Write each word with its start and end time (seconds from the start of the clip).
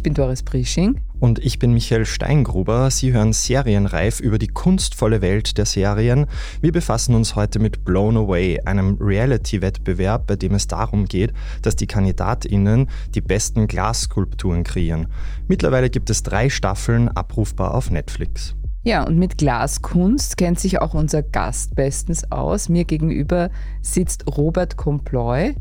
Ich 0.00 0.02
bin 0.02 0.14
Doris 0.14 0.42
Prisching. 0.42 0.98
Und 1.18 1.40
ich 1.40 1.58
bin 1.58 1.74
Michael 1.74 2.06
Steingruber. 2.06 2.90
Sie 2.90 3.12
hören 3.12 3.34
Serienreif 3.34 4.18
über 4.18 4.38
die 4.38 4.46
kunstvolle 4.46 5.20
Welt 5.20 5.58
der 5.58 5.66
Serien. 5.66 6.24
Wir 6.62 6.72
befassen 6.72 7.14
uns 7.14 7.36
heute 7.36 7.58
mit 7.58 7.84
Blown 7.84 8.16
Away, 8.16 8.60
einem 8.60 8.96
Reality-Wettbewerb, 8.98 10.26
bei 10.26 10.36
dem 10.36 10.54
es 10.54 10.66
darum 10.66 11.04
geht, 11.04 11.34
dass 11.60 11.76
die 11.76 11.86
KandidatInnen 11.86 12.88
die 13.14 13.20
besten 13.20 13.66
Glasskulpturen 13.66 14.64
kreieren. 14.64 15.08
Mittlerweile 15.48 15.90
gibt 15.90 16.08
es 16.08 16.22
drei 16.22 16.48
Staffeln, 16.48 17.08
abrufbar 17.08 17.74
auf 17.74 17.90
Netflix. 17.90 18.54
Ja, 18.82 19.06
und 19.06 19.18
mit 19.18 19.36
Glaskunst 19.36 20.38
kennt 20.38 20.58
sich 20.58 20.80
auch 20.80 20.94
unser 20.94 21.22
Gast 21.22 21.74
bestens 21.74 22.32
aus. 22.32 22.70
Mir 22.70 22.86
gegenüber 22.86 23.50
sitzt 23.82 24.24
Robert 24.38 24.78
Comploy. 24.78 25.54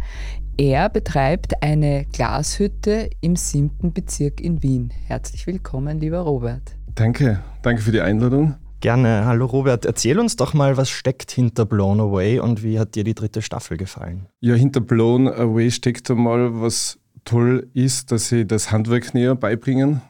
Er 0.61 0.89
betreibt 0.89 1.63
eine 1.63 2.05
Glashütte 2.11 3.09
im 3.21 3.37
siebten 3.37 3.93
Bezirk 3.93 4.41
in 4.41 4.61
Wien. 4.61 4.91
Herzlich 5.07 5.47
willkommen, 5.47 6.01
lieber 6.01 6.19
Robert. 6.19 6.75
Danke, 6.95 7.41
danke 7.61 7.81
für 7.81 7.93
die 7.93 8.01
Einladung. 8.01 8.55
Gerne. 8.81 9.23
Hallo 9.23 9.45
Robert, 9.45 9.85
erzähl 9.85 10.19
uns 10.19 10.35
doch 10.35 10.53
mal, 10.53 10.75
was 10.75 10.89
steckt 10.89 11.31
hinter 11.31 11.65
Blown 11.65 12.01
Away 12.01 12.41
und 12.41 12.61
wie 12.61 12.77
hat 12.77 12.95
dir 12.95 13.05
die 13.05 13.13
dritte 13.13 13.41
Staffel 13.41 13.77
gefallen? 13.77 14.25
Ja, 14.41 14.53
hinter 14.53 14.81
Blown 14.81 15.29
Away 15.29 15.71
steckt 15.71 16.11
einmal, 16.11 16.59
was 16.59 16.99
toll 17.23 17.69
ist, 17.73 18.11
dass 18.11 18.27
sie 18.27 18.45
das 18.45 18.69
Handwerk 18.69 19.13
näher 19.13 19.35
beibringen. 19.35 20.01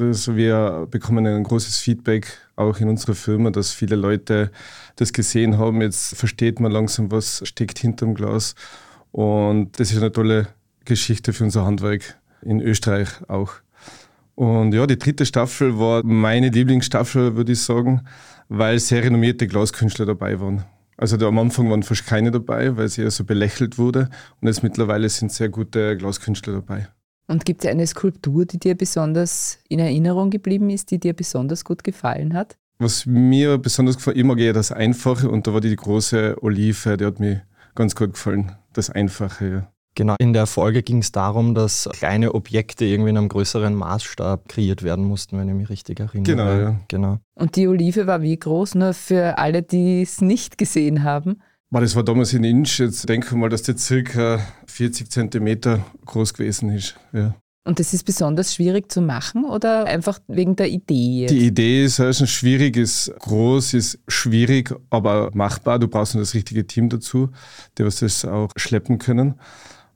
Also 0.00 0.36
wir 0.36 0.86
bekommen 0.90 1.26
ein 1.26 1.44
großes 1.44 1.80
Feedback 1.80 2.28
auch 2.56 2.80
in 2.80 2.88
unserer 2.88 3.14
Firma, 3.14 3.50
dass 3.50 3.72
viele 3.72 3.96
Leute 3.96 4.52
das 4.96 5.12
gesehen 5.12 5.58
haben. 5.58 5.82
Jetzt 5.82 6.16
versteht 6.16 6.60
man 6.60 6.72
langsam, 6.72 7.10
was 7.10 7.42
steckt 7.44 7.78
hinterm 7.78 8.14
Glas. 8.14 8.54
Und 9.18 9.80
das 9.80 9.90
ist 9.90 9.96
eine 9.96 10.12
tolle 10.12 10.46
Geschichte 10.84 11.32
für 11.32 11.42
unser 11.42 11.66
Handwerk 11.66 12.20
in 12.40 12.60
Österreich 12.60 13.08
auch. 13.26 13.50
Und 14.36 14.72
ja, 14.72 14.86
die 14.86 14.96
dritte 14.96 15.26
Staffel 15.26 15.76
war 15.76 16.04
meine 16.04 16.50
Lieblingsstaffel, 16.50 17.34
würde 17.34 17.50
ich 17.50 17.60
sagen, 17.60 18.02
weil 18.48 18.78
sehr 18.78 19.02
renommierte 19.02 19.48
Glaskünstler 19.48 20.06
dabei 20.06 20.38
waren. 20.38 20.62
Also 20.96 21.16
da 21.16 21.26
am 21.26 21.40
Anfang 21.40 21.68
waren 21.68 21.82
fast 21.82 22.06
keine 22.06 22.30
dabei, 22.30 22.76
weil 22.76 22.88
sie 22.88 23.02
ja 23.02 23.10
so 23.10 23.24
belächelt 23.24 23.76
wurde. 23.76 24.08
Und 24.40 24.46
jetzt 24.46 24.62
mittlerweile 24.62 25.08
sind 25.08 25.32
sehr 25.32 25.48
gute 25.48 25.96
Glaskünstler 25.96 26.52
dabei. 26.52 26.86
Und 27.26 27.44
gibt 27.44 27.64
es 27.64 27.70
eine 27.72 27.88
Skulptur, 27.88 28.44
die 28.44 28.60
dir 28.60 28.76
besonders 28.76 29.58
in 29.68 29.80
Erinnerung 29.80 30.30
geblieben 30.30 30.70
ist, 30.70 30.92
die 30.92 31.00
dir 31.00 31.12
besonders 31.12 31.64
gut 31.64 31.82
gefallen 31.82 32.34
hat? 32.34 32.56
Was 32.78 33.04
mir 33.04 33.58
besonders 33.58 33.96
gefällt, 33.96 34.16
ich 34.16 34.22
mag 34.22 34.38
eher 34.38 34.52
das 34.52 34.70
Einfache 34.70 35.28
und 35.28 35.48
da 35.48 35.54
war 35.54 35.60
die 35.60 35.74
große 35.74 36.36
Olive, 36.40 36.96
die 36.96 37.04
hat 37.04 37.18
mir 37.18 37.42
ganz 37.74 37.96
gut 37.96 38.12
gefallen 38.12 38.52
das 38.78 38.90
Einfache. 38.90 39.68
Genau, 39.94 40.14
in 40.20 40.32
der 40.32 40.46
Folge 40.46 40.84
ging 40.84 40.98
es 40.98 41.10
darum, 41.10 41.54
dass 41.54 41.88
kleine 41.92 42.34
Objekte 42.34 42.84
irgendwie 42.84 43.10
in 43.10 43.16
einem 43.16 43.28
größeren 43.28 43.74
Maßstab 43.74 44.48
kreiert 44.48 44.84
werden 44.84 45.04
mussten, 45.04 45.36
wenn 45.38 45.48
ich 45.48 45.54
mich 45.54 45.70
richtig 45.70 45.98
erinnere. 45.98 46.24
Genau, 46.24 46.50
ja. 46.50 46.80
genau. 46.86 47.18
Und 47.34 47.56
die 47.56 47.66
Olive 47.66 48.06
war 48.06 48.22
wie 48.22 48.38
groß? 48.38 48.76
Nur 48.76 48.94
für 48.94 49.38
alle, 49.38 49.62
die 49.62 50.02
es 50.02 50.20
nicht 50.20 50.56
gesehen 50.56 51.02
haben. 51.02 51.42
Das 51.70 51.96
war 51.96 52.04
damals 52.04 52.32
in 52.32 52.44
Inch. 52.44 52.78
Jetzt 52.78 53.08
denke 53.08 53.26
ich 53.26 53.32
mal, 53.32 53.48
dass 53.48 53.62
der 53.62 53.76
circa 53.76 54.40
40 54.66 55.10
Zentimeter 55.10 55.84
groß 56.06 56.32
gewesen 56.32 56.70
ist. 56.70 56.94
Ja. 57.12 57.34
Und 57.68 57.78
das 57.78 57.92
ist 57.92 58.04
besonders 58.04 58.54
schwierig 58.54 58.90
zu 58.90 59.02
machen 59.02 59.44
oder 59.44 59.84
einfach 59.84 60.20
wegen 60.26 60.56
der 60.56 60.70
Idee? 60.70 61.20
Jetzt? 61.20 61.32
Die 61.32 61.48
Idee 61.48 61.84
ist 61.84 62.00
also 62.00 62.24
schwierig, 62.24 62.78
ist 62.78 63.12
groß, 63.18 63.74
ist 63.74 63.98
schwierig, 64.08 64.74
aber 64.88 65.28
machbar. 65.34 65.78
Du 65.78 65.86
brauchst 65.86 66.14
nur 66.14 66.22
das 66.22 66.32
richtige 66.32 66.66
Team 66.66 66.88
dazu, 66.88 67.28
die 67.76 67.84
was 67.84 67.96
das 67.96 68.24
auch 68.24 68.48
schleppen 68.56 68.96
können. 68.96 69.34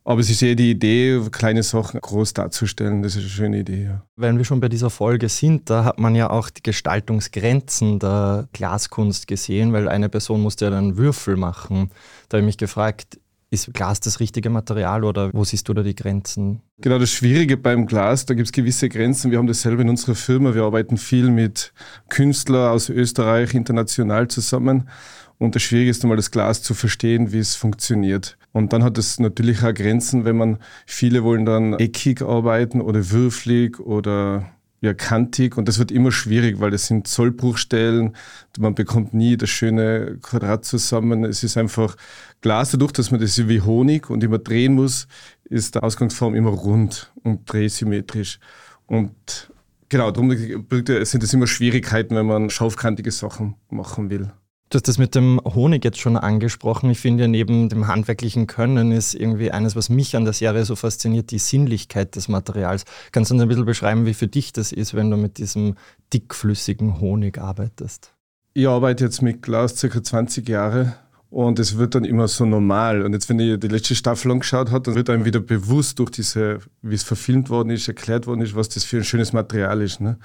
Aber 0.05 0.21
es 0.21 0.29
ist 0.29 0.43
eher 0.43 0.55
die 0.55 0.73
Idee, 0.73 1.19
kleine 1.31 1.63
Sachen 1.63 1.99
groß 1.99 2.35
darzustellen. 2.35 3.03
Das 3.03 3.13
ist 3.15 3.23
eine 3.23 3.29
schöne 3.31 3.59
Idee. 3.61 3.85
Ja. 3.85 4.03
Wenn 4.17 4.37
wir 4.37 4.45
schon 4.45 4.61
bei 4.61 4.69
dieser 4.69 4.91
Folge 4.91 5.31
sind, 5.31 5.71
da 5.71 5.85
hat 5.85 5.99
man 5.99 6.15
ja 6.15 6.29
auch 6.29 6.51
die 6.51 6.63
Gestaltungsgrenzen 6.63 8.01
der 8.01 8.49
Glaskunst 8.53 9.29
gesehen, 9.29 9.73
weil 9.73 9.89
eine 9.89 10.11
Person 10.11 10.43
musste 10.43 10.67
ja 10.67 10.71
dann 10.73 10.99
Würfel 10.99 11.39
machen. 11.39 11.91
Da 12.29 12.37
habe 12.37 12.43
ich 12.43 12.47
mich 12.47 12.59
gefragt, 12.59 13.19
ist 13.53 13.75
Glas 13.75 14.01
das 14.01 14.19
richtige 14.19 14.49
Material 14.49 15.05
oder 15.05 15.31
wo 15.35 15.45
siehst 15.45 15.69
du 15.69 15.75
da 15.75 15.83
die 15.83 15.95
Grenzen? 15.95 16.63
Genau, 16.79 16.99
das 16.99 17.11
Schwierige 17.11 17.59
beim 17.59 17.87
Glas, 17.87 18.25
da 18.25 18.33
gibt 18.33 18.47
es 18.47 18.53
gewisse 18.53 18.89
Grenzen. 18.89 19.31
Wir 19.31 19.39
haben 19.39 19.47
das 19.47 19.61
selber 19.61 19.83
in 19.83 19.91
unserer 19.91 20.15
Firma. 20.15 20.55
Wir 20.55 20.63
arbeiten 20.63 20.97
viel 20.97 21.31
mit 21.31 21.75
Künstlern 22.09 22.73
aus 22.73 22.89
Österreich 22.89 23.53
international 23.53 24.29
zusammen. 24.29 24.89
Und 25.37 25.55
das 25.55 25.63
Schwierige 25.63 25.91
ist 25.91 26.03
einmal, 26.03 26.17
das 26.17 26.31
Glas 26.31 26.63
zu 26.63 26.73
verstehen, 26.73 27.33
wie 27.33 27.41
es 27.41 27.55
funktioniert. 27.55 28.39
Und 28.53 28.73
dann 28.73 28.83
hat 28.83 28.97
es 28.97 29.19
natürlich 29.19 29.63
auch 29.63 29.75
Grenzen, 29.75 30.25
wenn 30.25 30.37
man, 30.37 30.59
viele 30.87 31.23
wollen 31.23 31.45
dann 31.45 31.75
eckig 31.75 32.23
arbeiten 32.23 32.81
oder 32.81 33.11
würflig 33.11 33.81
oder 33.81 34.47
ja, 34.83 34.95
kantig 34.95 35.57
und 35.57 35.69
das 35.69 35.79
wird 35.79 35.93
immer 35.93 36.11
schwierig, 36.11 36.59
weil 36.59 36.73
das 36.73 36.89
sind 36.89 37.07
Zollbruchstellen, 37.07 38.17
man 38.59 38.75
bekommt 38.75 39.15
nie 39.15 39.37
das 39.37 39.49
schöne 39.49 40.19
Quadrat 40.21 40.65
zusammen. 40.65 41.25
Es 41.25 41.45
ist 41.45 41.57
einfach 41.57 41.97
Glas, 42.41 42.73
dadurch, 42.73 42.91
dass 42.91 43.13
man 43.13 43.21
das 43.21 43.49
wie 43.49 43.61
Honig 43.61 44.11
und 44.11 44.25
immer 44.25 44.39
drehen 44.39 44.75
muss, 44.75 45.07
ist 45.45 45.77
der 45.77 45.85
Ausgangsform 45.85 46.35
immer 46.35 46.51
rund 46.51 47.13
und 47.23 47.51
drehsymmetrisch. 47.51 48.41
Und 48.87 49.53
genau, 49.89 50.11
darum 50.11 50.31
sind 50.33 51.23
es 51.23 51.33
immer 51.33 51.47
Schwierigkeiten, 51.47 52.17
wenn 52.17 52.27
man 52.27 52.51
scharfkantige 52.51 53.13
Sachen 53.13 53.55
machen 53.71 54.11
will. 54.11 54.33
Du 54.73 54.77
hast 54.77 54.89
das 54.89 54.97
mit 54.97 55.15
dem 55.15 55.39
Honig 55.45 55.85
jetzt 55.85 56.01
schon 56.01 56.17
angesprochen. 56.17 56.89
Ich 56.89 56.99
finde 56.99 57.25
ja 57.25 57.29
neben 57.29 57.69
dem 57.69 57.89
handwerklichen 57.89 58.47
Können 58.47 58.91
ist 58.91 59.13
irgendwie 59.13 59.51
eines, 59.51 59.77
was 59.77 59.91
mich 59.91 60.17
an 60.17 60.25
der 60.25 60.33
Serie 60.33 60.65
so 60.65 60.77
fasziniert, 60.77 61.31
die 61.31 61.39
Sinnlichkeit 61.39 62.17
des 62.17 62.29
Materials. 62.29 62.85
Kannst 63.13 63.31
du 63.31 63.35
uns 63.35 63.43
ein 63.43 63.49
bisschen 63.49 63.67
beschreiben, 63.67 64.07
wie 64.07 64.15
für 64.15 64.29
dich 64.29 64.51
das 64.55 64.73
ist, 64.73 64.95
wenn 64.95 65.11
du 65.11 65.19
mit 65.19 65.37
diesem 65.37 65.75
dickflüssigen 66.15 67.01
Honig 67.01 67.37
arbeitest? 67.37 68.15
Ich 68.55 68.67
arbeite 68.67 69.05
jetzt 69.05 69.21
mit 69.21 69.43
Glas 69.43 69.77
circa 69.77 70.03
20 70.03 70.49
Jahre 70.49 70.95
und 71.29 71.59
es 71.59 71.77
wird 71.77 71.95
dann 71.95 72.07
immer 72.07 72.27
so 72.27 72.47
normal. 72.47 73.03
Und 73.03 73.13
jetzt, 73.13 73.29
wenn 73.29 73.41
ihr 73.41 73.59
die 73.59 73.69
letzte 73.69 73.95
Staffel 73.95 74.31
angeschaut 74.31 74.71
habt, 74.71 74.87
dann 74.87 74.95
wird 74.95 75.11
einem 75.11 75.27
wieder 75.27 75.41
bewusst 75.41 75.99
durch 75.99 76.13
diese, 76.13 76.61
wie 76.81 76.95
es 76.95 77.03
verfilmt 77.03 77.51
worden 77.51 77.69
ist, 77.69 77.89
erklärt 77.89 78.27
worden 78.27 78.41
ist, 78.41 78.57
was 78.57 78.71
das 78.71 78.85
für 78.85 78.97
ein 78.97 79.05
schönes 79.05 79.35
Material 79.35 79.83
ist. 79.83 80.01
Ne? 80.01 80.17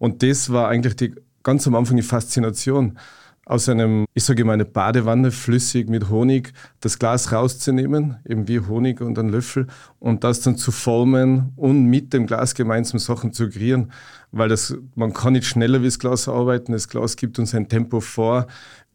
Und 0.00 0.24
das 0.24 0.50
war 0.50 0.66
eigentlich 0.66 0.96
die, 0.96 1.14
ganz 1.44 1.68
am 1.68 1.76
Anfang 1.76 1.96
die 1.96 2.02
Faszination 2.02 2.98
aus 3.44 3.68
einem, 3.68 4.06
ich 4.14 4.24
sage 4.24 4.44
mal, 4.44 4.52
eine 4.52 4.64
Badewanne 4.64 5.30
flüssig 5.30 5.88
mit 5.88 6.08
Honig 6.10 6.52
das 6.80 6.98
Glas 6.98 7.32
rauszunehmen, 7.32 8.16
eben 8.26 8.46
wie 8.48 8.60
Honig 8.60 9.00
und 9.00 9.18
ein 9.18 9.28
Löffel, 9.28 9.66
und 9.98 10.24
das 10.24 10.40
dann 10.40 10.56
zu 10.56 10.70
formen 10.70 11.52
und 11.56 11.84
mit 11.86 12.12
dem 12.12 12.26
Glas 12.26 12.54
gemeinsam 12.54 13.00
Sachen 13.00 13.32
zu 13.32 13.48
kreieren, 13.48 13.92
weil 14.30 14.48
das, 14.48 14.76
man 14.94 15.12
kann 15.12 15.32
nicht 15.32 15.46
schneller 15.46 15.80
wie 15.80 15.86
das 15.86 15.98
Glas 15.98 16.28
arbeiten, 16.28 16.72
das 16.72 16.88
Glas 16.88 17.16
gibt 17.16 17.38
uns 17.38 17.54
ein 17.54 17.68
Tempo 17.68 18.00
vor. 18.00 18.46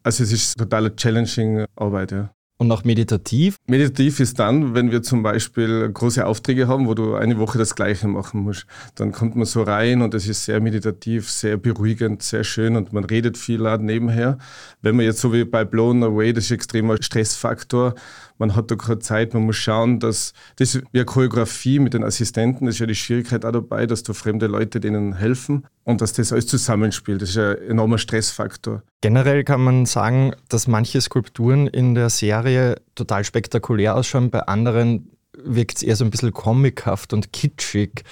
Also 0.02 0.22
es 0.22 0.32
ist 0.32 0.58
total 0.58 0.94
challenging 0.96 1.66
Arbeit, 1.76 2.12
ja. 2.12 2.30
Und 2.60 2.72
auch 2.72 2.82
meditativ? 2.82 3.56
Meditativ 3.68 4.18
ist 4.18 4.40
dann, 4.40 4.74
wenn 4.74 4.90
wir 4.90 5.00
zum 5.04 5.22
Beispiel 5.22 5.88
große 5.92 6.26
Aufträge 6.26 6.66
haben, 6.66 6.88
wo 6.88 6.94
du 6.94 7.14
eine 7.14 7.38
Woche 7.38 7.56
das 7.56 7.76
Gleiche 7.76 8.08
machen 8.08 8.40
musst. 8.40 8.66
Dann 8.96 9.12
kommt 9.12 9.36
man 9.36 9.44
so 9.44 9.62
rein 9.62 10.02
und 10.02 10.12
es 10.12 10.26
ist 10.26 10.44
sehr 10.44 10.60
meditativ, 10.60 11.30
sehr 11.30 11.56
beruhigend, 11.56 12.20
sehr 12.24 12.42
schön 12.42 12.74
und 12.74 12.92
man 12.92 13.04
redet 13.04 13.38
viel 13.38 13.60
nebenher. 13.78 14.38
Wenn 14.82 14.96
man 14.96 15.04
jetzt 15.04 15.20
so 15.20 15.32
wie 15.32 15.44
bei 15.44 15.64
Blown 15.64 16.02
Away, 16.02 16.32
das 16.32 16.46
ist 16.46 16.50
extremer 16.50 16.96
Stressfaktor. 17.00 17.94
Man 18.38 18.54
hat 18.54 18.70
da 18.70 18.76
keine 18.76 19.00
Zeit, 19.00 19.34
man 19.34 19.44
muss 19.44 19.56
schauen, 19.56 20.00
dass 20.00 20.32
das 20.56 20.78
eine 20.92 21.04
Choreografie 21.04 21.78
mit 21.78 21.94
den 21.94 22.04
Assistenten, 22.04 22.66
das 22.66 22.76
ist 22.76 22.78
ja 22.80 22.86
die 22.86 22.94
Schwierigkeit 22.94 23.44
auch 23.44 23.52
dabei, 23.52 23.86
dass 23.86 24.02
da 24.02 24.12
fremde 24.12 24.46
Leute 24.46 24.80
denen 24.80 25.16
helfen 25.16 25.66
und 25.84 26.00
dass 26.00 26.12
das 26.12 26.32
alles 26.32 26.46
zusammenspielt. 26.46 27.20
Das 27.20 27.30
ist 27.30 27.38
ein 27.38 27.58
enormer 27.68 27.98
Stressfaktor. 27.98 28.82
Generell 29.00 29.44
kann 29.44 29.60
man 29.60 29.86
sagen, 29.86 30.34
dass 30.48 30.68
manche 30.68 31.00
Skulpturen 31.00 31.66
in 31.66 31.94
der 31.94 32.10
Serie 32.10 32.76
total 32.94 33.24
spektakulär 33.24 33.96
ausschauen, 33.96 34.30
bei 34.30 34.40
anderen 34.40 35.10
wirkt 35.36 35.78
es 35.78 35.82
eher 35.82 35.96
so 35.96 36.04
ein 36.04 36.10
bisschen 36.10 36.32
comichaft 36.32 37.12
und 37.12 37.32
kitschig. 37.32 38.02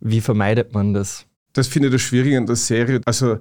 Wie 0.00 0.20
vermeidet 0.20 0.72
man 0.72 0.94
das? 0.94 1.26
Das 1.52 1.68
finde 1.68 1.88
ich 1.88 1.94
das 1.94 2.02
Schwierige 2.02 2.38
an 2.38 2.46
der 2.46 2.56
Serie. 2.56 3.00
Also 3.04 3.38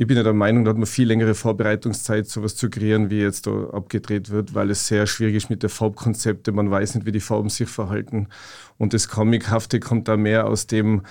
ich 0.00 0.06
bin 0.06 0.16
ja 0.16 0.22
der 0.22 0.32
Meinung, 0.32 0.64
da 0.64 0.70
hat 0.70 0.78
man 0.78 0.86
viel 0.86 1.08
längere 1.08 1.34
Vorbereitungszeit, 1.34 2.28
sowas 2.28 2.54
zu 2.54 2.70
kreieren, 2.70 3.10
wie 3.10 3.20
jetzt 3.20 3.48
da 3.48 3.70
abgedreht 3.70 4.30
wird, 4.30 4.54
weil 4.54 4.70
es 4.70 4.86
sehr 4.86 5.08
schwierig 5.08 5.34
ist 5.34 5.50
mit 5.50 5.64
den 5.64 5.70
Farbkonzepten. 5.70 6.54
Man 6.54 6.70
weiß 6.70 6.94
nicht, 6.94 7.04
wie 7.04 7.10
die 7.10 7.18
Farben 7.18 7.48
sich 7.48 7.68
verhalten. 7.68 8.28
Und 8.78 8.94
das 8.94 9.08
Comichafte 9.08 9.80
kommt 9.80 10.06
da 10.06 10.16
mehr 10.16 10.46
aus 10.46 10.68
dem, 10.68 11.02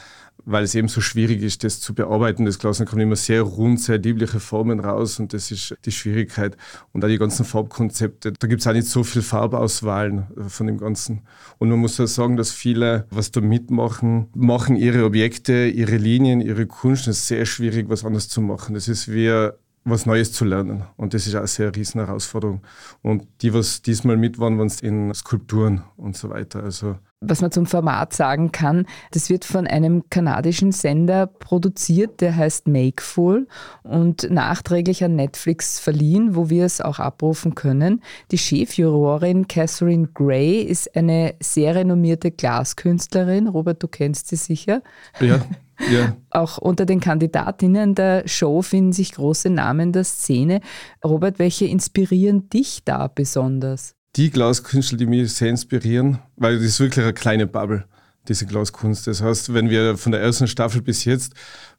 weil 0.47 0.63
es 0.63 0.75
eben 0.75 0.88
so 0.88 1.01
schwierig 1.01 1.44
ist, 1.44 1.65
das 1.65 1.81
zu 1.81 1.94
bearbeiten. 1.94 2.45
Das 2.45 2.57
Glas 2.57 2.77
dann 2.77 2.88
kommen 2.88 3.01
immer 3.01 3.17
sehr 3.17 3.41
rund, 3.41 3.81
sehr 3.81 3.97
liebliche 3.97 4.39
Formen 4.39 4.79
raus 4.79 5.19
und 5.19 5.33
das 5.33 5.51
ist 5.51 5.75
die 5.83 5.91
Schwierigkeit. 5.91 6.55
Und 6.94 7.03
auch 7.03 7.09
die 7.09 7.17
ganzen 7.17 7.44
Farbkonzepte, 7.44 8.31
da 8.31 8.47
gibt 8.47 8.61
es 8.61 8.67
auch 8.67 8.71
nicht 8.71 8.88
so 8.88 9.03
viel 9.03 9.21
Farbauswahlen 9.21 10.27
äh, 10.38 10.44
von 10.47 10.67
dem 10.67 10.77
Ganzen. 10.77 11.23
Und 11.57 11.69
man 11.69 11.79
muss 11.79 11.97
ja 11.97 12.07
sagen, 12.07 12.38
dass 12.38 12.51
viele, 12.51 13.05
was 13.09 13.31
da 13.31 13.41
mitmachen, 13.41 14.27
machen 14.33 14.77
ihre 14.77 15.03
Objekte, 15.03 15.67
ihre 15.67 15.97
Linien, 15.97 16.39
ihre 16.39 16.65
Kunst. 16.65 17.09
Es 17.09 17.17
ist 17.17 17.27
sehr 17.27 17.45
schwierig, 17.45 17.89
was 17.89 18.05
anderes 18.05 18.29
zu 18.29 18.39
machen. 18.39 18.73
Das 18.73 18.88
ist 18.88 19.11
wie 19.11 19.51
was 19.83 20.05
Neues 20.05 20.31
zu 20.33 20.45
lernen. 20.45 20.83
Und 20.97 21.13
das 21.13 21.27
ist 21.27 21.35
auch 21.35 21.39
eine 21.39 21.47
sehr 21.47 21.75
riesen 21.75 21.99
Herausforderung. 21.99 22.61
Und 23.01 23.27
die, 23.41 23.53
was 23.53 23.81
diesmal 23.81 24.17
mit 24.17 24.39
waren, 24.39 24.57
waren 24.57 24.67
es 24.67 24.81
in 24.81 25.13
Skulpturen 25.13 25.83
und 25.95 26.15
so 26.15 26.29
weiter. 26.29 26.63
Also 26.63 26.97
was 27.19 27.42
man 27.42 27.52
zum 27.52 27.66
Format 27.66 28.14
sagen 28.14 28.52
kann, 28.52 28.86
das 29.12 29.30
wird 29.30 29.44
von 29.44 29.66
einem 29.66 30.10
kanadischen 30.10 30.72
Sender 30.72 31.25
produziert, 31.25 32.22
der 32.22 32.36
heißt 32.36 32.68
Makeful 32.68 33.48
und 33.84 34.30
nachträglich 34.30 35.04
an 35.04 35.16
Netflix 35.16 35.80
verliehen, 35.80 36.36
wo 36.36 36.50
wir 36.50 36.66
es 36.66 36.80
auch 36.80 37.00
abrufen 37.00 37.56
können. 37.56 38.04
Die 38.31 38.38
Chefjurorin 38.38 39.48
Catherine 39.48 40.08
Gray 40.14 40.62
ist 40.62 40.96
eine 40.96 41.36
sehr 41.40 41.75
renommierte 41.75 42.30
Glaskünstlerin. 42.30 43.48
Robert, 43.48 43.81
du 43.81 43.88
kennst 43.88 44.28
sie 44.28 44.38
sicher. 44.38 44.81
Ja. 45.19 45.42
Ja. 45.92 46.18
Auch 46.31 46.58
unter 46.58 46.88
den 46.88 47.00
Kandidatinnen 47.00 47.94
der 47.94 48.28
Show 48.28 48.64
finden 48.64 48.94
sich 48.94 49.14
große 49.14 49.52
Namen 49.52 49.92
der 49.92 50.06
Szene. 50.06 50.62
Robert, 51.06 51.38
welche 51.38 51.66
inspirieren 51.66 52.50
dich 52.50 52.84
da 52.84 53.08
besonders? 53.08 53.96
Die 54.15 54.30
Glaskünstler, 54.31 54.98
die 54.98 55.06
mich 55.06 55.33
sehr 55.33 55.50
inspirieren, 55.50 56.19
weil 56.36 56.56
das 56.56 56.65
ist 56.65 56.80
wirklich 56.80 57.04
eine 57.04 57.13
kleine 57.13 57.45
Bubble, 57.45 57.86
diese 58.27 58.45
Glaskunst. 58.45 59.06
Das 59.07 59.21
heißt, 59.21 59.54
wenn 59.54 59.69
wir 59.69 59.98
von 59.98 60.12
der 60.12 60.21
ersten 60.21 60.48
Staffel 60.48 60.81
bis 60.81 61.06
jetzt, 61.06 61.33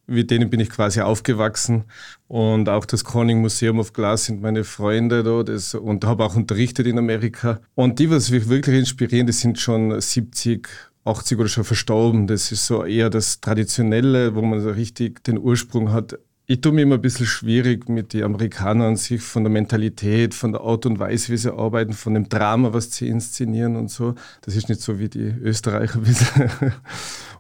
mit 0.07 0.31
denen 0.31 0.49
bin 0.49 0.61
ich 0.61 0.71
quasi 0.71 1.01
aufgewachsen 1.01 1.85
und 2.29 2.69
auch 2.69 2.87
das 2.87 3.05
Corning 3.05 3.41
Museum 3.41 3.79
of 3.79 3.93
Glass 3.93 4.25
sind 4.25 4.41
meine 4.41 4.65
Freunde 4.65 5.23
da 5.23 5.43
das, 5.43 5.75
und 5.75 6.05
habe 6.05 6.25
auch 6.25 6.35
unterrichtet 6.35 6.87
in 6.87 6.99
Amerika. 6.99 7.61
Und 7.75 7.99
die, 7.99 8.11
was 8.11 8.31
mich 8.31 8.49
wirklich 8.49 8.79
inspirieren, 8.79 9.27
die 9.27 9.35
sind 9.35 9.59
schon 9.59 10.01
70, 10.01 10.67
80 11.05 11.39
oder 11.39 11.49
schon 11.49 11.65
verstorben. 11.65 12.27
Das 12.27 12.53
ist 12.53 12.67
so 12.67 12.85
eher 12.85 13.11
das 13.11 13.41
Traditionelle, 13.41 14.35
wo 14.35 14.43
man 14.43 14.61
so 14.61 14.71
richtig 14.71 15.25
den 15.25 15.39
Ursprung 15.39 15.93
hat. 15.93 16.19
Ich 16.51 16.63
tue 16.63 16.73
mir 16.73 16.81
immer 16.81 16.95
ein 16.95 17.03
bisschen 17.03 17.27
schwierig 17.27 17.91
mit 17.91 18.15
den 18.15 18.25
Amerikanern 18.25 18.97
sich 18.97 19.21
von 19.21 19.45
der 19.45 19.53
Mentalität, 19.53 20.33
von 20.33 20.53
der 20.53 20.63
Art 20.63 20.87
und 20.87 20.99
Weise, 20.99 21.31
wie 21.31 21.37
sie 21.37 21.53
arbeiten, 21.53 21.93
von 21.93 22.15
dem 22.15 22.31
Drama, 22.31 22.73
was 22.73 22.91
sie 22.91 23.07
inszenieren 23.07 23.77
und 23.77 23.91
so. 23.91 24.15
Das 24.41 24.57
ist 24.57 24.71
nicht 24.71 24.81
so 24.81 24.99
wie 24.99 25.11
die 25.11 25.27
Österreicher. 25.27 26.01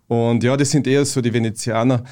Und 0.08 0.43
ja, 0.43 0.56
das 0.58 0.70
sind 0.70 0.87
eher 0.87 1.06
so 1.06 1.22
die 1.22 1.32
Venezianer, 1.32 2.05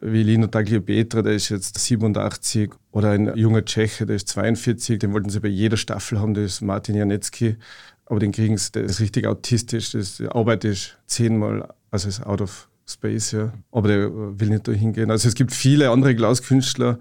wie 0.00 0.22
Lino 0.22 0.46
Tagliabetra, 0.46 1.22
der 1.22 1.32
ist 1.32 1.48
jetzt 1.48 1.78
87, 1.78 2.70
oder 2.92 3.10
ein 3.10 3.36
junger 3.36 3.64
Tscheche, 3.64 4.06
der 4.06 4.14
ist 4.14 4.28
42, 4.28 5.00
den 5.00 5.12
wollten 5.12 5.30
sie 5.30 5.40
bei 5.40 5.48
jeder 5.48 5.76
Staffel 5.76 6.20
haben, 6.20 6.34
der 6.34 6.44
ist 6.44 6.60
Martin 6.60 6.94
Janetzki, 6.94 7.56
aber 8.04 8.20
den 8.20 8.32
kriegen 8.32 8.56
sie, 8.56 8.72
der 8.72 8.84
ist 8.84 9.00
richtig 9.00 9.26
autistisch, 9.26 9.92
das 9.92 10.20
Arbeit 10.20 10.64
ist 10.64 10.96
zehnmal, 11.06 11.72
also 11.90 12.08
ist 12.08 12.24
out 12.24 12.40
of 12.40 12.68
space, 12.88 13.32
ja. 13.32 13.52
Aber 13.72 13.88
der 13.88 14.10
will 14.12 14.48
nicht 14.48 14.68
da 14.68 14.72
hingehen. 14.72 15.10
Also 15.10 15.28
es 15.28 15.34
gibt 15.34 15.52
viele 15.52 15.90
andere 15.90 16.14
Glaskünstler. 16.14 16.98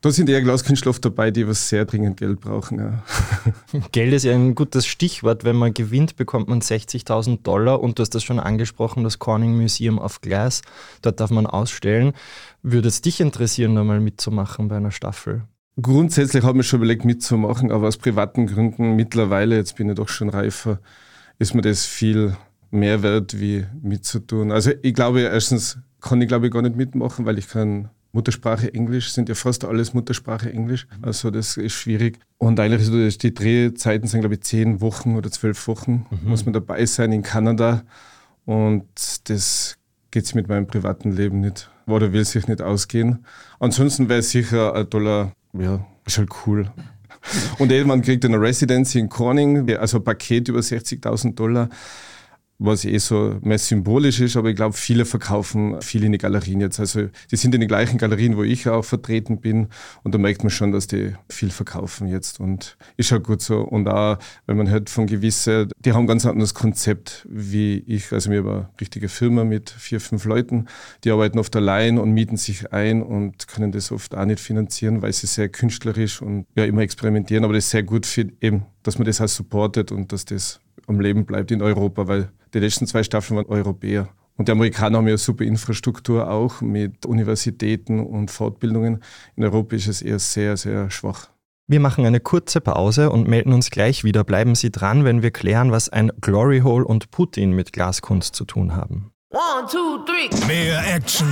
Da 0.00 0.10
sind 0.10 0.28
eher 0.28 0.42
Glaskünstler 0.42 0.90
oft 0.90 1.02
dabei, 1.02 1.30
die 1.30 1.48
was 1.48 1.70
sehr 1.70 1.86
dringend 1.86 2.18
Geld 2.18 2.38
brauchen. 2.38 2.78
Ja. 2.78 3.02
Geld 3.92 4.12
ist 4.12 4.24
ja 4.24 4.34
ein 4.34 4.54
gutes 4.54 4.86
Stichwort. 4.86 5.44
Wenn 5.44 5.56
man 5.56 5.72
gewinnt, 5.72 6.16
bekommt 6.16 6.46
man 6.46 6.60
60.000 6.60 7.42
Dollar 7.42 7.80
und 7.80 7.98
du 7.98 8.02
hast 8.02 8.14
das 8.14 8.22
schon 8.22 8.38
angesprochen, 8.38 9.02
das 9.02 9.18
Corning 9.18 9.56
Museum 9.56 9.96
of 9.98 10.20
Glass. 10.20 10.60
Dort 11.00 11.20
darf 11.20 11.30
man 11.30 11.46
ausstellen. 11.46 12.12
Würde 12.62 12.88
es 12.88 13.00
dich 13.00 13.18
interessieren, 13.20 13.74
da 13.76 13.82
mal 13.82 14.00
mitzumachen 14.00 14.68
bei 14.68 14.76
einer 14.76 14.90
Staffel? 14.90 15.44
Grundsätzlich 15.80 16.44
habe 16.44 16.60
ich 16.60 16.68
schon 16.68 16.80
überlegt, 16.80 17.06
mitzumachen, 17.06 17.72
aber 17.72 17.88
aus 17.88 17.96
privaten 17.96 18.46
Gründen 18.46 18.96
mittlerweile, 18.96 19.56
jetzt 19.56 19.74
bin 19.76 19.88
ich 19.88 19.96
doch 19.96 20.08
schon 20.08 20.28
reifer, 20.28 20.80
ist 21.38 21.54
mir 21.54 21.62
das 21.62 21.86
viel 21.86 22.36
mehr 22.74 23.02
wert, 23.02 23.38
wie 23.40 23.64
mitzutun. 23.82 24.52
Also 24.52 24.72
ich 24.82 24.94
glaube, 24.94 25.20
erstens 25.20 25.78
kann 26.00 26.20
ich 26.20 26.28
glaube 26.28 26.46
ich 26.46 26.52
gar 26.52 26.62
nicht 26.62 26.76
mitmachen, 26.76 27.24
weil 27.24 27.38
ich 27.38 27.48
kann 27.48 27.88
Muttersprache 28.12 28.72
Englisch, 28.72 29.12
sind 29.12 29.28
ja 29.28 29.34
fast 29.34 29.64
alles 29.64 29.92
Muttersprache 29.92 30.52
Englisch. 30.52 30.86
Also 31.02 31.30
das 31.30 31.56
ist 31.56 31.72
schwierig. 31.72 32.18
Und 32.38 32.60
eigentlich 32.60 32.88
ist 32.88 33.22
die 33.22 33.34
Drehzeiten 33.34 34.06
sind, 34.06 34.20
glaube 34.20 34.36
ich, 34.36 34.42
zehn 34.42 34.80
Wochen 34.80 35.16
oder 35.16 35.30
zwölf 35.30 35.66
Wochen, 35.66 36.06
mhm. 36.10 36.28
muss 36.28 36.44
man 36.44 36.52
dabei 36.52 36.86
sein 36.86 37.10
in 37.10 37.22
Kanada. 37.22 37.82
Und 38.44 38.84
das 39.28 39.78
geht 40.12 40.32
mit 40.34 40.48
meinem 40.48 40.66
privaten 40.68 41.10
Leben 41.10 41.40
nicht. 41.40 41.70
Oder 41.86 42.12
will 42.12 42.24
sich 42.24 42.46
nicht 42.46 42.62
ausgehen. 42.62 43.24
Ansonsten 43.58 44.08
wäre 44.08 44.20
es 44.20 44.30
sicher 44.30 44.74
ein 44.74 44.88
toller 44.88 45.32
ja, 45.58 45.86
ist 46.04 46.18
halt 46.18 46.30
cool. 46.46 46.70
Und 47.58 47.86
man 47.86 48.02
kriegt 48.02 48.24
eine 48.24 48.40
Residency 48.40 48.98
in 48.98 49.08
Corning, 49.08 49.70
also 49.76 49.98
ein 49.98 50.04
Paket 50.04 50.48
über 50.48 50.60
60.000 50.60 51.34
Dollar 51.34 51.68
was 52.58 52.84
eh 52.84 52.98
so 52.98 53.36
mehr 53.42 53.58
symbolisch 53.58 54.20
ist, 54.20 54.36
aber 54.36 54.48
ich 54.48 54.56
glaube, 54.56 54.76
viele 54.76 55.04
verkaufen 55.04 55.80
viel 55.80 56.04
in 56.04 56.12
die 56.12 56.18
Galerien 56.18 56.60
jetzt. 56.60 56.78
Also 56.78 57.08
die 57.30 57.36
sind 57.36 57.54
in 57.54 57.60
den 57.60 57.68
gleichen 57.68 57.98
Galerien, 57.98 58.36
wo 58.36 58.42
ich 58.42 58.68
auch 58.68 58.84
vertreten 58.84 59.40
bin 59.40 59.68
und 60.02 60.14
da 60.14 60.18
merkt 60.18 60.42
man 60.44 60.50
schon, 60.50 60.72
dass 60.72 60.86
die 60.86 61.14
viel 61.28 61.50
verkaufen 61.50 62.06
jetzt 62.06 62.40
und 62.40 62.76
ist 62.96 63.12
auch 63.12 63.22
gut 63.22 63.42
so. 63.42 63.60
Und 63.60 63.88
auch, 63.88 64.18
wenn 64.46 64.56
man 64.56 64.70
hört 64.70 64.88
von 64.88 65.06
gewissen, 65.06 65.70
die 65.78 65.92
haben 65.92 66.06
ganz 66.06 66.26
anderes 66.26 66.54
Konzept 66.54 67.26
wie 67.28 67.78
ich. 67.86 68.12
Also 68.12 68.30
wir 68.30 68.38
haben 68.38 68.48
eine 68.48 68.68
richtige 68.80 69.08
Firma 69.08 69.44
mit 69.44 69.70
vier, 69.70 70.00
fünf 70.00 70.24
Leuten, 70.24 70.66
die 71.02 71.10
arbeiten 71.10 71.38
oft 71.38 71.54
allein 71.56 71.98
und 71.98 72.12
mieten 72.12 72.36
sich 72.36 72.72
ein 72.72 73.02
und 73.02 73.48
können 73.48 73.72
das 73.72 73.90
oft 73.90 74.14
auch 74.14 74.24
nicht 74.24 74.40
finanzieren, 74.40 75.02
weil 75.02 75.12
sie 75.12 75.26
sehr 75.26 75.48
künstlerisch 75.48 76.22
und 76.22 76.46
ja 76.56 76.64
immer 76.64 76.82
experimentieren, 76.82 77.44
aber 77.44 77.54
das 77.54 77.64
ist 77.64 77.70
sehr 77.70 77.82
gut 77.82 78.06
für 78.06 78.26
eben, 78.40 78.64
dass 78.84 78.98
man 78.98 79.06
das 79.06 79.20
auch 79.20 79.28
supportet 79.28 79.90
und 79.90 80.12
dass 80.12 80.24
das 80.24 80.60
am 80.86 81.00
Leben 81.00 81.26
bleibt 81.26 81.50
in 81.50 81.62
Europa, 81.62 82.06
weil 82.06 82.30
die 82.52 82.60
letzten 82.60 82.86
zwei 82.86 83.02
Staffeln 83.02 83.36
waren 83.36 83.46
Europäer. 83.46 84.08
Und 84.36 84.48
die 84.48 84.52
Amerikaner 84.52 84.98
haben 84.98 85.08
ja 85.08 85.16
super 85.16 85.44
Infrastruktur 85.44 86.30
auch 86.30 86.60
mit 86.60 87.06
Universitäten 87.06 88.00
und 88.00 88.30
Fortbildungen. 88.30 89.02
In 89.36 89.44
Europa 89.44 89.76
ist 89.76 89.88
es 89.88 90.02
eher 90.02 90.18
sehr, 90.18 90.56
sehr 90.56 90.90
schwach. 90.90 91.28
Wir 91.66 91.80
machen 91.80 92.04
eine 92.04 92.20
kurze 92.20 92.60
Pause 92.60 93.10
und 93.10 93.26
melden 93.26 93.52
uns 93.52 93.70
gleich 93.70 94.04
wieder. 94.04 94.22
Bleiben 94.22 94.54
Sie 94.54 94.70
dran, 94.70 95.04
wenn 95.04 95.22
wir 95.22 95.30
klären, 95.30 95.70
was 95.72 95.88
ein 95.88 96.12
Glory 96.20 96.60
Hole 96.60 96.84
und 96.84 97.10
Putin 97.10 97.52
mit 97.52 97.72
Glaskunst 97.72 98.34
zu 98.34 98.44
tun 98.44 98.76
haben. 98.76 99.12
One, 99.30 99.66
two, 99.70 100.04
three. 100.04 100.28
Mehr 100.46 100.94
Action. 100.94 101.28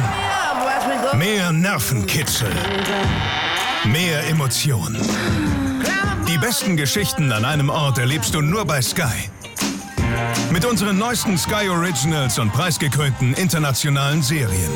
Mehr 1.19 1.52
Nervenkitzel. 1.52 2.48
Mehr 3.84 4.27
Emotionen. 4.29 4.96
Die 6.32 6.39
besten 6.39 6.79
Geschichten 6.79 7.31
an 7.31 7.44
einem 7.44 7.69
Ort 7.69 7.98
erlebst 7.98 8.34
du 8.34 8.41
nur 8.41 8.65
bei 8.65 8.81
Sky. 8.81 9.29
Mit 10.51 10.65
unseren 10.65 10.96
neuesten 10.96 11.36
Sky 11.36 11.69
Originals 11.69 12.39
und 12.39 12.51
preisgekrönten 12.55 13.34
internationalen 13.34 14.22
Serien. 14.22 14.70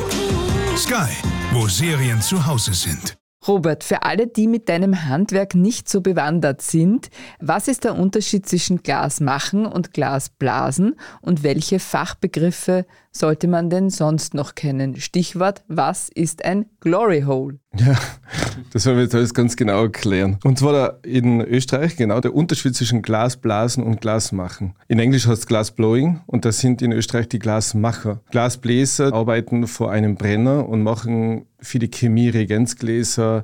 Sky, 0.75 1.09
wo 1.53 1.67
Serien 1.67 2.21
zu 2.21 2.45
Hause 2.45 2.75
sind. 2.75 3.17
Robert, 3.47 3.83
für 3.83 4.03
alle, 4.03 4.27
die 4.27 4.45
mit 4.45 4.69
deinem 4.69 5.05
Handwerk 5.05 5.55
nicht 5.55 5.89
so 5.89 6.01
bewandert 6.01 6.61
sind, 6.61 7.09
was 7.39 7.67
ist 7.67 7.85
der 7.85 7.95
Unterschied 7.95 8.47
zwischen 8.47 8.83
Glas 8.83 9.19
machen 9.19 9.65
und 9.65 9.93
Glas 9.93 10.29
blasen 10.29 10.95
und 11.21 11.41
welche 11.41 11.79
Fachbegriffe 11.79 12.85
sollte 13.11 13.47
man 13.47 13.71
denn 13.71 13.89
sonst 13.89 14.35
noch 14.35 14.53
kennen? 14.53 14.97
Stichwort, 14.97 15.63
was 15.67 16.09
ist 16.09 16.45
ein 16.45 16.67
Glory 16.81 17.21
Hole? 17.21 17.59
Ja, 17.75 17.95
das 18.71 18.85
wollen 18.85 18.97
wir 18.97 19.03
jetzt 19.03 19.15
alles 19.15 19.33
ganz 19.33 19.55
genau 19.55 19.83
erklären. 19.83 20.37
Und 20.43 20.59
zwar 20.59 21.03
in 21.03 21.41
Österreich 21.41 21.95
genau 21.95 22.19
der 22.19 22.33
Unterschied 22.33 22.75
zwischen 22.75 23.01
Glasblasen 23.01 23.83
und 23.83 24.01
Glasmachen. 24.01 24.73
In 24.87 24.99
Englisch 24.99 25.27
heißt 25.27 25.41
es 25.41 25.47
Glasblowing 25.47 26.21
und 26.25 26.45
das 26.45 26.59
sind 26.59 26.81
in 26.81 26.91
Österreich 26.91 27.29
die 27.29 27.39
Glasmacher. 27.39 28.21
Glasbläser 28.31 29.13
arbeiten 29.13 29.67
vor 29.67 29.91
einem 29.91 30.15
Brenner 30.15 30.67
und 30.67 30.83
machen 30.83 31.45
für 31.59 31.79
die 31.79 31.89
Chemie 31.89 32.29
Reagenzgläser 32.29 33.43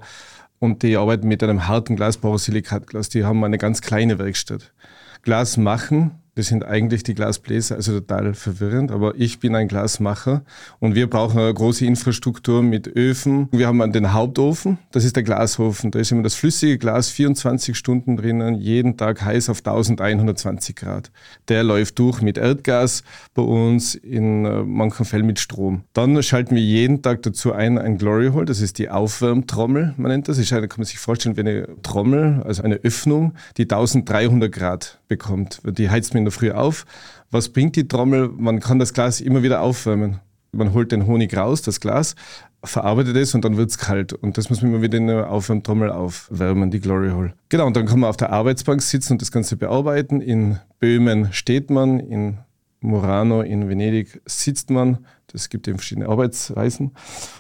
und 0.60 0.84
die 0.84 0.96
arbeiten 0.96 1.27
mit 1.27 1.43
einem 1.43 1.67
harten 1.67 1.96
Glas, 1.96 2.17
Borosilikatglas. 2.17 3.10
Die 3.10 3.25
haben 3.25 3.43
eine 3.43 3.58
ganz 3.58 3.82
kleine 3.82 4.17
Werkstatt. 4.17 4.74
Glas 5.22 5.58
machen 5.58 6.23
das 6.36 6.48
sind 6.48 6.66
eigentlich 6.66 7.04
die 7.04 7.13
Glasbläser, 7.13 7.75
also 7.75 8.00
total 8.00 8.34
verwirrend, 8.34 8.92
aber 8.92 9.13
ich 9.16 9.40
bin 9.40 9.56
ein 9.56 9.68
Glasmacher 9.68 10.44
und 10.80 10.96
wir 10.96 11.08
brauchen 11.10 11.40
eine 11.40 11.54
große 11.54 11.86
Infrastruktur 11.86 12.63
mit 12.63 12.88
Öfen. 12.88 13.50
Wir 13.52 13.68
haben 13.68 13.92
den 13.92 14.13
Hauptofen, 14.13 14.80
das 14.92 15.06
ist 15.06 15.16
der 15.16 15.24
Glasofen. 15.24 15.92
Da 15.92 16.00
ist 16.00 16.12
immer 16.12 16.24
das 16.24 16.36
flüssige 16.36 16.78
Glas 16.78 17.10
24 17.10 17.78
Stunden 17.78 18.18
drinnen, 18.18 18.56
jeden 18.56 18.98
Tag 18.98 19.24
heiß 19.24 19.50
auf 19.50 19.60
1120 19.60 20.75
Grad. 20.75 21.12
Der 21.50 21.63
läuft 21.63 22.00
durch 22.00 22.22
mit 22.22 22.38
Erdgas, 22.38 23.04
bei 23.36 23.44
uns 23.44 23.94
in 23.94 24.46
äh, 24.46 24.63
manchen 24.63 25.06
Fällen 25.06 25.28
mit 25.28 25.40
Strom. 25.40 25.84
Dann 25.94 26.22
schalten 26.24 26.56
wir 26.56 26.63
jeden 26.63 27.02
Tag 27.02 27.22
dazu 27.22 27.54
ein 27.54 27.78
ein 27.78 27.98
Glory 27.98 28.30
Hole, 28.30 28.46
das 28.46 28.62
ist 28.62 28.80
die 28.80 28.90
Aufwärmtrommel, 28.90 29.94
man 29.98 30.12
nennt 30.12 30.28
das. 30.28 30.40
eine, 30.52 30.68
kann 30.68 30.80
man 30.80 30.86
sich 30.86 31.00
vorstellen 31.00 31.38
wie 31.38 31.42
eine 31.42 31.68
Trommel, 31.84 32.42
also 32.44 32.63
eine 32.63 32.75
Öffnung, 32.75 33.34
die 33.58 33.63
1300 33.63 34.52
Grad 34.52 35.00
bekommt. 35.08 35.62
Die 35.63 35.90
heizt 35.90 36.13
man 36.13 36.23
in 36.24 36.25
der 36.25 36.32
Früh 36.32 36.51
auf. 36.51 36.86
Was 37.32 37.50
bringt 37.50 37.75
die 37.75 37.88
Trommel? 37.88 38.30
Man 38.30 38.60
kann 38.60 38.80
das 38.80 38.94
Glas 38.94 39.22
immer 39.22 39.44
wieder 39.44 39.62
aufwärmen. 39.62 40.20
Man 40.51 40.74
holt 40.74 40.92
den 40.92 41.08
Honig 41.08 41.36
raus, 41.36 41.63
das 41.63 41.80
Glas, 41.80 42.15
verarbeitet 42.63 43.18
es 43.18 43.34
und 43.34 43.44
dann 43.44 43.58
wird 43.58 43.72
es 43.72 43.77
kalt. 43.77 44.13
Und 44.13 44.38
das 44.38 44.50
muss 44.50 44.62
man 44.62 44.72
immer 44.72 44.82
wieder 44.84 45.00
in 45.00 45.08
der 45.08 45.30
Aufwärmtrommel 45.30 45.92
aufwärmen, 45.92 46.70
die 46.70 46.80
Glory 46.80 47.10
Hole. 47.10 47.34
Genau, 47.50 47.65
und 47.65 47.75
dann 47.75 47.88
kann 47.88 48.00
man 48.00 48.10
auf 48.10 48.18
der 48.18 48.32
Arbeitsbank 48.32 48.82
sitzen 48.82 49.13
und 49.13 49.22
das 49.22 49.32
Ganze 49.32 49.58
bearbeiten. 49.58 50.22
In 50.22 50.60
Böhmen 50.80 51.34
steht 51.34 51.72
man, 51.72 52.00
in 52.00 52.38
Murano 52.82 53.42
in 53.42 53.68
Venedig 53.68 54.22
sitzt 54.25 54.70
man. 54.70 55.00
Das 55.27 55.50
gibt 55.50 55.68
eben 55.68 55.77
verschiedene 55.77 56.08
Arbeitsweisen. 56.08 56.92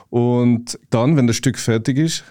Und 0.09 0.79
dann, 0.89 1.15
wenn 1.17 1.27
das 1.27 1.35
Stück 1.35 1.59
fertig 1.59 1.97
ist, 1.97 2.23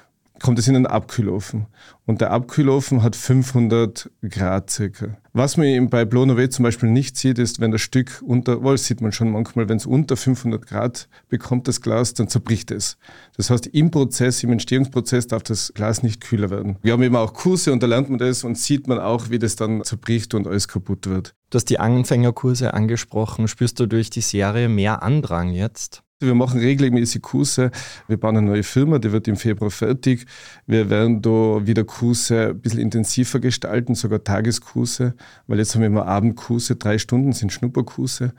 kommt 0.42 0.58
es 0.58 0.68
in 0.68 0.76
einen 0.76 0.86
Abkühlofen. 0.86 1.66
Und 2.04 2.20
der 2.20 2.32
Abkühlofen 2.32 3.02
hat 3.02 3.16
500 3.16 4.10
Grad 4.28 4.70
circa. 4.70 5.16
Was 5.32 5.56
man 5.56 5.88
bei 5.88 6.04
Blow 6.04 6.26
zum 6.48 6.62
Beispiel 6.64 6.90
nicht 6.90 7.16
sieht, 7.16 7.38
ist, 7.38 7.60
wenn 7.60 7.70
das 7.70 7.80
Stück 7.80 8.22
unter, 8.26 8.62
wohl 8.62 8.76
sieht 8.76 9.00
man 9.00 9.12
schon 9.12 9.30
manchmal, 9.30 9.68
wenn 9.68 9.76
es 9.78 9.86
unter 9.86 10.16
500 10.16 10.66
Grad 10.66 11.08
bekommt, 11.28 11.68
das 11.68 11.80
Glas, 11.80 12.12
dann 12.14 12.28
zerbricht 12.28 12.70
es. 12.70 12.98
Das 13.36 13.50
heißt, 13.50 13.68
im 13.68 13.90
Prozess, 13.90 14.42
im 14.42 14.52
Entstehungsprozess 14.52 15.28
darf 15.28 15.44
das 15.44 15.72
Glas 15.74 16.02
nicht 16.02 16.20
kühler 16.20 16.50
werden. 16.50 16.76
Wir 16.82 16.92
haben 16.92 17.02
eben 17.02 17.16
auch 17.16 17.32
Kurse 17.32 17.72
und 17.72 17.82
da 17.82 17.86
lernt 17.86 18.10
man 18.10 18.18
das 18.18 18.44
und 18.44 18.58
sieht 18.58 18.88
man 18.88 18.98
auch, 18.98 19.30
wie 19.30 19.38
das 19.38 19.56
dann 19.56 19.84
zerbricht 19.84 20.34
und 20.34 20.46
alles 20.46 20.68
kaputt 20.68 21.06
wird. 21.06 21.34
Du 21.50 21.56
hast 21.56 21.70
die 21.70 21.78
Anfängerkurse 21.78 22.74
angesprochen. 22.74 23.46
Spürst 23.46 23.78
du 23.78 23.86
durch 23.86 24.10
die 24.10 24.22
Serie 24.22 24.68
mehr 24.68 25.02
Andrang 25.02 25.50
jetzt? 25.50 26.02
Wir 26.22 26.34
machen 26.34 26.60
regelmäßig 26.60 27.22
Kurse. 27.22 27.70
Wir 28.06 28.16
bauen 28.16 28.36
eine 28.36 28.46
neue 28.46 28.62
Firma, 28.62 28.98
die 28.98 29.10
wird 29.12 29.26
im 29.28 29.36
Februar 29.36 29.70
fertig. 29.70 30.26
Wir 30.66 30.88
werden 30.88 31.20
da 31.20 31.66
wieder 31.66 31.84
Kurse 31.84 32.50
ein 32.50 32.60
bisschen 32.60 32.80
intensiver 32.80 33.40
gestalten, 33.40 33.94
sogar 33.94 34.22
Tageskurse, 34.22 35.14
weil 35.46 35.58
jetzt 35.58 35.74
haben 35.74 35.82
wir 35.82 35.88
immer 35.88 36.06
Abendkurse, 36.06 36.76
drei 36.76 36.98
Stunden 36.98 37.32
sind 37.32 37.52
Schnupperkurse, 37.52 38.32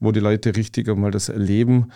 wo 0.00 0.12
die 0.12 0.20
Leute 0.20 0.56
richtig 0.56 0.88
einmal 0.88 1.12
das 1.12 1.28
erleben. 1.28 1.92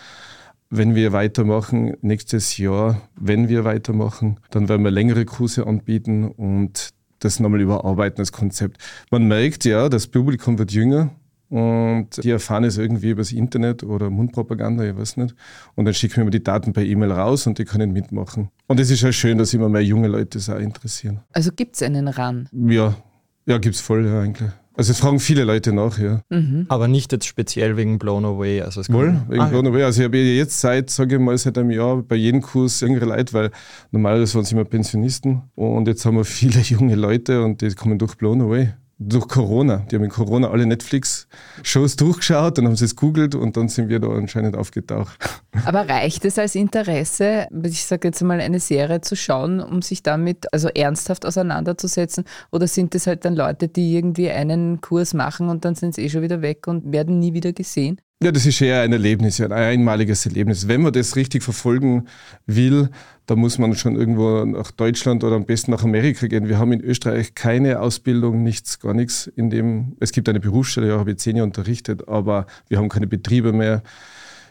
Wenn 0.71 0.95
wir 0.95 1.13
weitermachen, 1.13 1.97
nächstes 2.01 2.57
Jahr, 2.57 3.03
wenn 3.17 3.49
wir 3.49 3.65
weitermachen, 3.65 4.39
dann 4.51 4.69
werden 4.69 4.85
wir 4.85 4.91
längere 4.91 5.25
Kurse 5.25 5.67
anbieten 5.67 6.25
und 6.25 6.91
das 7.19 7.41
nochmal 7.41 7.61
überarbeiten, 7.61 8.17
das 8.17 8.33
Konzept. 8.33 8.79
Man 9.11 9.29
merkt 9.29 9.65
ja, 9.65 9.89
das 9.89 10.07
Publikum 10.07 10.59
wird 10.59 10.73
jünger, 10.73 11.11
und 11.53 12.25
die 12.25 12.31
erfahren 12.31 12.65
es 12.65 12.79
irgendwie 12.79 13.11
übers 13.11 13.31
Internet 13.31 13.85
oder 13.85 14.09
Mundpropaganda, 14.09 14.85
ich 14.85 14.97
weiß 14.97 15.19
nicht. 15.19 15.35
Und 15.75 15.85
dann 15.85 15.93
schicken 15.93 16.25
wir 16.25 16.31
die 16.31 16.43
Daten 16.43 16.73
per 16.73 16.83
E-Mail 16.83 17.13
raus 17.13 17.47
und 17.47 17.59
die 17.59 17.67
können 17.67 17.93
mitmachen. 17.93 18.49
Und 18.69 18.81
es 18.81 18.91
ist 18.91 19.03
ja 19.03 19.13
schön, 19.13 19.37
dass 19.37 19.53
immer 19.53 19.69
mehr 19.69 19.85
junge 19.85 20.09
Leute 20.09 20.39
das 20.39 20.49
auch 20.49 20.59
interessieren. 20.59 21.21
Also 21.35 21.51
gibt 21.55 21.77
es 21.77 21.83
einen 21.83 22.09
RAN? 22.09 22.49
Ja, 22.53 22.97
ja 23.45 23.59
gibt 23.59 23.75
es 23.75 23.83
voll, 23.83 24.07
ja, 24.07 24.23
eigentlich. 24.23 24.49
Also 24.75 24.93
es 24.93 24.99
fragen 24.99 25.21
viele 25.21 25.45
Leute 25.45 25.75
nach, 25.75 25.99
ja. 25.99 26.23
Mhm. 26.31 26.65
Aber 26.71 26.89
nicht 26.89 27.13
jetzt 27.13 27.27
speziell 27.27 27.77
wegen 27.77 27.99
Blown 27.99 28.25
Away. 28.25 28.63
Also 28.63 28.81
es 28.81 28.91
Wohl, 28.91 29.21
wegen 29.29 29.43
ah, 29.43 29.49
Blown 29.49 29.67
Away. 29.67 29.83
Also 29.83 30.01
ich 30.01 30.07
habe 30.07 30.17
jetzt 30.17 30.59
seit, 30.59 30.89
sage 30.89 31.17
ich 31.17 31.21
mal, 31.21 31.37
seit 31.37 31.59
einem 31.59 31.71
Jahr 31.71 32.01
bei 32.01 32.17
jedem 32.17 32.41
Kurs 32.41 32.81
jüngere 32.81 33.05
Leute, 33.05 33.35
weil 33.35 33.51
normalerweise 33.91 34.37
waren 34.37 34.45
es 34.45 34.53
immer 34.53 34.65
Pensionisten 34.65 35.43
und 35.55 35.87
jetzt 35.87 36.07
haben 36.07 36.17
wir 36.17 36.25
viele 36.25 36.61
junge 36.63 36.95
Leute 36.95 37.45
und 37.45 37.61
die 37.61 37.75
kommen 37.75 37.99
durch 37.99 38.15
Blown 38.15 38.41
Away 38.41 38.73
durch 39.09 39.29
Corona. 39.29 39.79
Die 39.91 39.97
haben 39.97 40.05
in 40.05 40.11
Corona 40.11 40.51
alle 40.51 40.67
Netflix-Shows 40.67 41.97
durchgeschaut, 41.97 42.59
dann 42.59 42.67
haben 42.67 42.77
sie 42.77 42.85
es 42.85 42.97
googelt 42.97 43.35
und 43.35 43.57
dann 43.57 43.69
sind 43.69 43.89
wir 43.89 43.99
da 43.99 44.09
anscheinend 44.09 44.57
aufgetaucht. 44.57 45.19
Aber 45.65 45.89
reicht 45.89 46.25
es 46.25 46.39
als 46.39 46.55
Interesse, 46.55 47.49
ich 47.65 47.85
sage 47.85 48.09
jetzt 48.09 48.23
mal, 48.23 48.41
eine 48.41 48.61
Serie 48.61 49.01
zu 49.01 49.17
schauen, 49.17 49.61
um 49.61 49.83
sich 49.83 50.03
damit 50.03 50.53
also 50.53 50.69
ernsthaft 50.69 51.27
auseinanderzusetzen? 51.27 52.25
Oder 52.51 52.67
sind 52.67 52.95
es 52.95 53.07
halt 53.07 53.25
dann 53.25 53.35
Leute, 53.35 53.69
die 53.69 53.95
irgendwie 53.95 54.31
einen 54.31 54.81
Kurs 54.81 55.15
machen 55.15 55.49
und 55.49 55.65
dann 55.65 55.75
sind 55.75 55.95
sie 55.95 56.03
eh 56.03 56.09
schon 56.09 56.23
wieder 56.23 56.43
weg 56.43 56.67
und 56.67 56.93
werden 56.93 57.19
nie 57.19 57.35
wieder 57.35 57.53
gesehen? 57.53 58.01
Ja, 58.23 58.31
das 58.31 58.47
ist 58.47 58.61
eher 58.61 58.83
ein 58.83 58.93
Erlebnis, 58.93 59.41
ein 59.41 59.51
einmaliges 59.51 60.27
Erlebnis. 60.27 60.69
Wenn 60.69 60.83
man 60.83 60.93
das 60.93 61.17
richtig 61.17 61.43
verfolgen 61.43 62.07
will, 62.47 62.89
da 63.27 63.35
muss 63.35 63.59
man 63.59 63.75
schon 63.75 63.97
irgendwo 63.97 64.45
nach 64.45 64.71
Deutschland 64.71 65.25
oder 65.25 65.35
am 65.35 65.45
besten 65.45 65.73
nach 65.73 65.83
Amerika 65.83 66.29
gehen. 66.29 66.49
Wir 66.49 66.57
haben 66.57 66.71
in 66.71 66.81
Österreich 66.81 67.35
keine 67.35 67.81
Ausbildung, 67.81 68.45
nichts, 68.45 68.79
gar 68.79 68.95
nichts. 68.95 69.27
In 69.27 69.51
dem, 69.51 69.97
es 69.99 70.13
gibt 70.13 70.29
eine 70.29 70.39
Berufsstelle, 70.39 70.87
ja, 70.87 70.99
habe 71.01 71.11
ich 71.11 71.17
zehn 71.17 71.35
Jahre 71.35 71.49
unterrichtet, 71.49 72.07
aber 72.07 72.47
wir 72.69 72.79
haben 72.79 72.89
keine 72.89 73.09
Betriebe 73.09 73.53
mehr. 73.53 73.83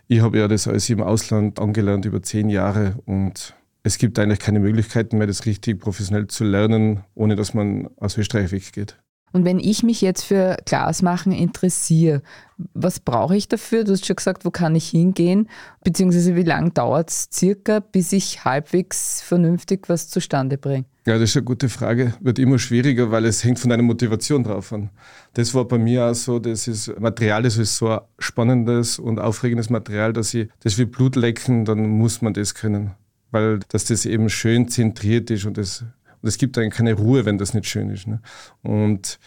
Ich 0.09 0.19
habe 0.19 0.39
ja 0.39 0.49
das 0.49 0.67
alles 0.67 0.89
im 0.89 1.01
Ausland 1.01 1.57
angelernt 1.61 2.03
über 2.03 2.21
zehn 2.21 2.49
Jahre 2.49 2.95
und 3.05 3.55
es 3.83 3.97
gibt 3.97 4.19
eigentlich 4.19 4.39
keine 4.39 4.59
Möglichkeiten 4.59 5.17
mehr, 5.17 5.27
das 5.27 5.45
richtig 5.45 5.79
professionell 5.79 6.27
zu 6.27 6.43
lernen, 6.43 7.05
ohne 7.15 7.37
dass 7.37 7.53
man 7.53 7.87
aus 7.95 8.17
Österreich 8.17 8.51
weggeht. 8.51 9.00
Und 9.33 9.45
wenn 9.45 9.59
ich 9.59 9.83
mich 9.83 10.01
jetzt 10.01 10.23
für 10.23 10.57
Glasmachen 10.65 11.31
interessiere, 11.31 12.21
was 12.73 12.99
brauche 12.99 13.35
ich 13.35 13.47
dafür? 13.47 13.83
Du 13.83 13.93
hast 13.93 14.05
schon 14.05 14.15
gesagt, 14.15 14.45
wo 14.45 14.51
kann 14.51 14.75
ich 14.75 14.89
hingehen? 14.89 15.49
Beziehungsweise 15.83 16.35
wie 16.35 16.43
lange 16.43 16.71
dauert 16.71 17.09
es 17.09 17.29
circa, 17.31 17.79
bis 17.79 18.11
ich 18.11 18.43
halbwegs 18.45 19.21
vernünftig 19.21 19.87
was 19.87 20.09
zustande 20.09 20.57
bringe? 20.57 20.85
Ja, 21.05 21.13
das 21.17 21.31
ist 21.31 21.37
eine 21.37 21.45
gute 21.45 21.69
Frage. 21.69 22.13
Wird 22.19 22.37
immer 22.37 22.59
schwieriger, 22.59 23.09
weil 23.09 23.25
es 23.25 23.43
hängt 23.43 23.57
von 23.57 23.71
deiner 23.71 23.83
Motivation 23.83 24.43
drauf 24.43 24.71
an. 24.71 24.91
Das 25.33 25.53
war 25.55 25.65
bei 25.65 25.79
mir 25.79 26.05
auch 26.05 26.13
so, 26.13 26.37
das 26.37 26.67
ist 26.67 26.99
Material, 26.99 27.41
das 27.41 27.57
ist 27.57 27.77
so 27.77 27.89
ein 27.89 28.01
spannendes 28.19 28.99
und 28.99 29.19
aufregendes 29.19 29.69
Material, 29.69 30.13
dass 30.13 30.33
ich 30.33 30.49
das 30.59 30.77
wie 30.77 30.85
Blut 30.85 31.15
lecken, 31.15 31.65
dann 31.65 31.87
muss 31.87 32.21
man 32.21 32.33
das 32.33 32.53
können. 32.53 32.91
Weil 33.31 33.59
dass 33.69 33.85
das 33.85 34.05
eben 34.05 34.29
schön 34.29 34.67
zentriert 34.67 35.31
ist 35.31 35.45
und 35.45 35.57
das 35.57 35.85
und 36.21 36.29
es 36.29 36.37
gibt 36.37 36.57
eigentlich 36.57 36.73
keine 36.73 36.93
Ruhe, 36.93 37.25
wenn 37.25 37.37
das 37.37 37.53
nicht 37.53 37.67
schön 37.67 37.89
ist. 37.89 38.07
Ne? 38.07 38.21
Und 38.63 39.19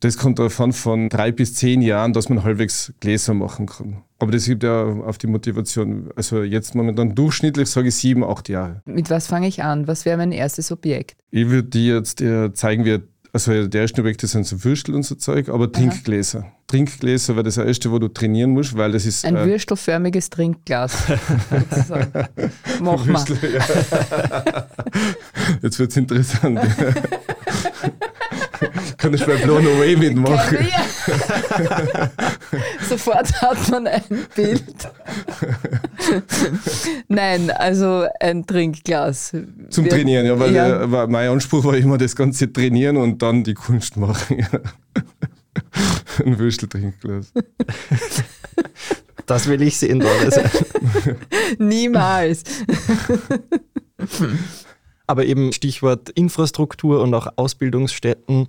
das 0.00 0.18
kommt 0.18 0.38
davon 0.38 0.72
von 0.74 1.08
drei 1.08 1.32
bis 1.32 1.54
zehn 1.54 1.80
Jahren, 1.80 2.12
dass 2.12 2.28
man 2.28 2.44
halbwegs 2.44 2.92
Gläser 3.00 3.32
machen 3.32 3.66
kann. 3.66 4.02
Aber 4.18 4.30
das 4.30 4.44
gibt 4.44 4.62
ja 4.62 4.84
auf 4.84 5.16
die 5.18 5.26
Motivation. 5.26 6.10
Also 6.16 6.42
jetzt 6.42 6.74
momentan 6.74 7.14
durchschnittlich 7.14 7.68
sage 7.68 7.88
ich 7.88 7.96
sieben, 7.96 8.22
acht 8.22 8.48
Jahre. 8.48 8.82
Mit 8.84 9.08
was 9.08 9.26
fange 9.26 9.48
ich 9.48 9.62
an? 9.62 9.88
Was 9.88 10.04
wäre 10.04 10.18
mein 10.18 10.32
erstes 10.32 10.70
Objekt? 10.70 11.16
Ich 11.30 11.48
würde 11.48 11.68
dir 11.68 11.96
jetzt 11.96 12.22
zeigen, 12.58 12.84
wie 12.84 13.00
also 13.36 13.66
der 13.68 13.82
erste 13.82 14.00
Objekte 14.00 14.26
sind 14.26 14.46
so 14.46 14.64
Würstel 14.64 14.94
und 14.94 15.02
so 15.02 15.14
Zeug, 15.14 15.48
aber 15.48 15.70
Trinkgläser. 15.70 16.40
Aha. 16.40 16.52
Trinkgläser 16.66 17.34
wäre 17.34 17.44
das 17.44 17.58
erste, 17.58 17.90
wo 17.92 17.98
du 17.98 18.08
trainieren 18.08 18.50
musst, 18.50 18.76
weil 18.76 18.92
das 18.92 19.04
ist. 19.04 19.24
Ein 19.24 19.36
äh, 19.36 19.46
würstelförmiges 19.46 20.30
Trinkglas. 20.30 20.96
Mach 22.80 23.04
mal. 23.04 23.24
Ja. 23.42 24.66
Jetzt 25.62 25.78
wird 25.78 25.90
es 25.90 25.96
interessant. 25.96 26.60
Kann 28.98 29.14
ich 29.14 29.24
bei 29.24 29.36
Blown 29.36 29.66
Away 29.66 29.96
mitmachen? 29.96 30.58
Sofort 32.88 33.32
hat 33.40 33.70
man 33.70 33.86
ein 33.86 34.02
Bild. 34.34 34.62
Nein, 37.08 37.50
also 37.50 38.06
ein 38.20 38.46
Trinkglas. 38.46 39.34
Zum 39.70 39.84
Wir, 39.84 39.90
Trainieren, 39.90 40.26
ja, 40.26 40.38
weil 40.38 40.54
ja. 40.54 40.68
Der, 40.78 40.90
war, 40.90 41.06
mein 41.06 41.28
Anspruch 41.28 41.64
war 41.64 41.76
immer 41.76 41.98
das 41.98 42.16
Ganze 42.16 42.52
trainieren 42.52 42.96
und 42.96 43.22
dann 43.22 43.44
die 43.44 43.54
Kunst 43.54 43.96
machen. 43.96 44.46
Ein 46.24 46.38
Würsteltrinkglas. 46.38 47.32
Das 49.26 49.46
will 49.46 49.60
ich 49.62 49.76
sehen, 49.76 50.00
Doris. 50.00 50.40
Niemals. 51.58 52.42
Aber 55.06 55.24
eben 55.24 55.52
Stichwort 55.52 56.10
Infrastruktur 56.10 57.02
und 57.02 57.14
auch 57.14 57.28
Ausbildungsstätten. 57.36 58.48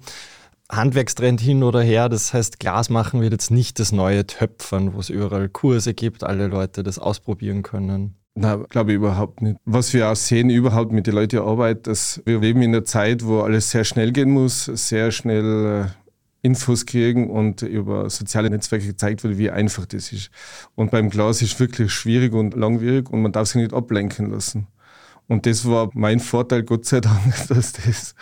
Handwerkstrend 0.70 1.40
hin 1.40 1.64
oder 1.64 1.82
her, 1.82 2.10
das 2.10 2.34
heißt, 2.34 2.60
Glas 2.60 2.90
machen 2.90 3.22
wird 3.22 3.32
jetzt 3.32 3.52
nicht 3.52 3.80
das 3.80 3.94
neue 3.94 4.28
Töpfern, 4.28 4.94
wo 4.94 5.00
es 5.00 5.10
überall 5.10 5.48
Kurse 5.48 5.94
gibt, 5.94 6.26
alle 6.26 6.48
Leute 6.48 6.84
das 6.84 7.00
ausprobieren 7.00 7.64
können. 7.64 8.16
Na, 8.36 8.58
glaube 8.70 8.92
ich 8.92 8.98
überhaupt 8.98 9.42
nicht. 9.42 9.58
Was 9.66 9.94
wir 9.94 10.12
auch 10.12 10.16
sehen, 10.16 10.50
überhaupt 10.50 10.92
mit 10.92 11.08
den 11.08 11.16
Leuten 11.16 11.40
arbeiten, 11.40 11.84
dass 11.84 12.22
wir 12.26 12.40
leben 12.40 12.62
in 12.62 12.76
einer 12.76 12.84
Zeit, 12.84 13.26
wo 13.26 13.42
alles 13.42 13.72
sehr 13.72 13.84
schnell 13.84 14.12
gehen 14.12 14.30
muss, 14.30 14.66
sehr 14.66 15.12
schnell 15.12 15.86
äh, 15.86 16.46
Infos 16.46 16.86
kriegen 16.86 17.32
und 17.32 17.64
über 17.64 18.10
soziale 18.12 18.50
Netzwerke 18.52 18.86
gezeigt 18.86 19.24
wird, 19.24 19.40
wie 19.40 19.50
einfach 19.50 19.88
das 19.88 20.12
ist. 20.12 20.30
Und 20.76 20.92
beim 20.92 21.10
Glas 21.10 21.42
ist 21.42 21.54
es 21.54 21.60
wirklich 21.60 21.92
schwierig 21.92 22.34
und 22.34 22.56
langwierig 22.56 23.10
und 23.10 23.24
man 23.24 23.32
darf 23.32 23.48
sich 23.48 23.62
nicht 23.62 23.74
ablenken 23.74 24.30
lassen. 24.30 24.68
Und 25.30 25.46
das 25.46 25.68
war 25.68 25.90
mein 25.94 26.20
Vorteil, 26.22 26.64
Gott 26.64 26.86
sei 26.86 27.02
Dank, 27.02 27.34
dass 27.50 27.74
das, 27.74 28.16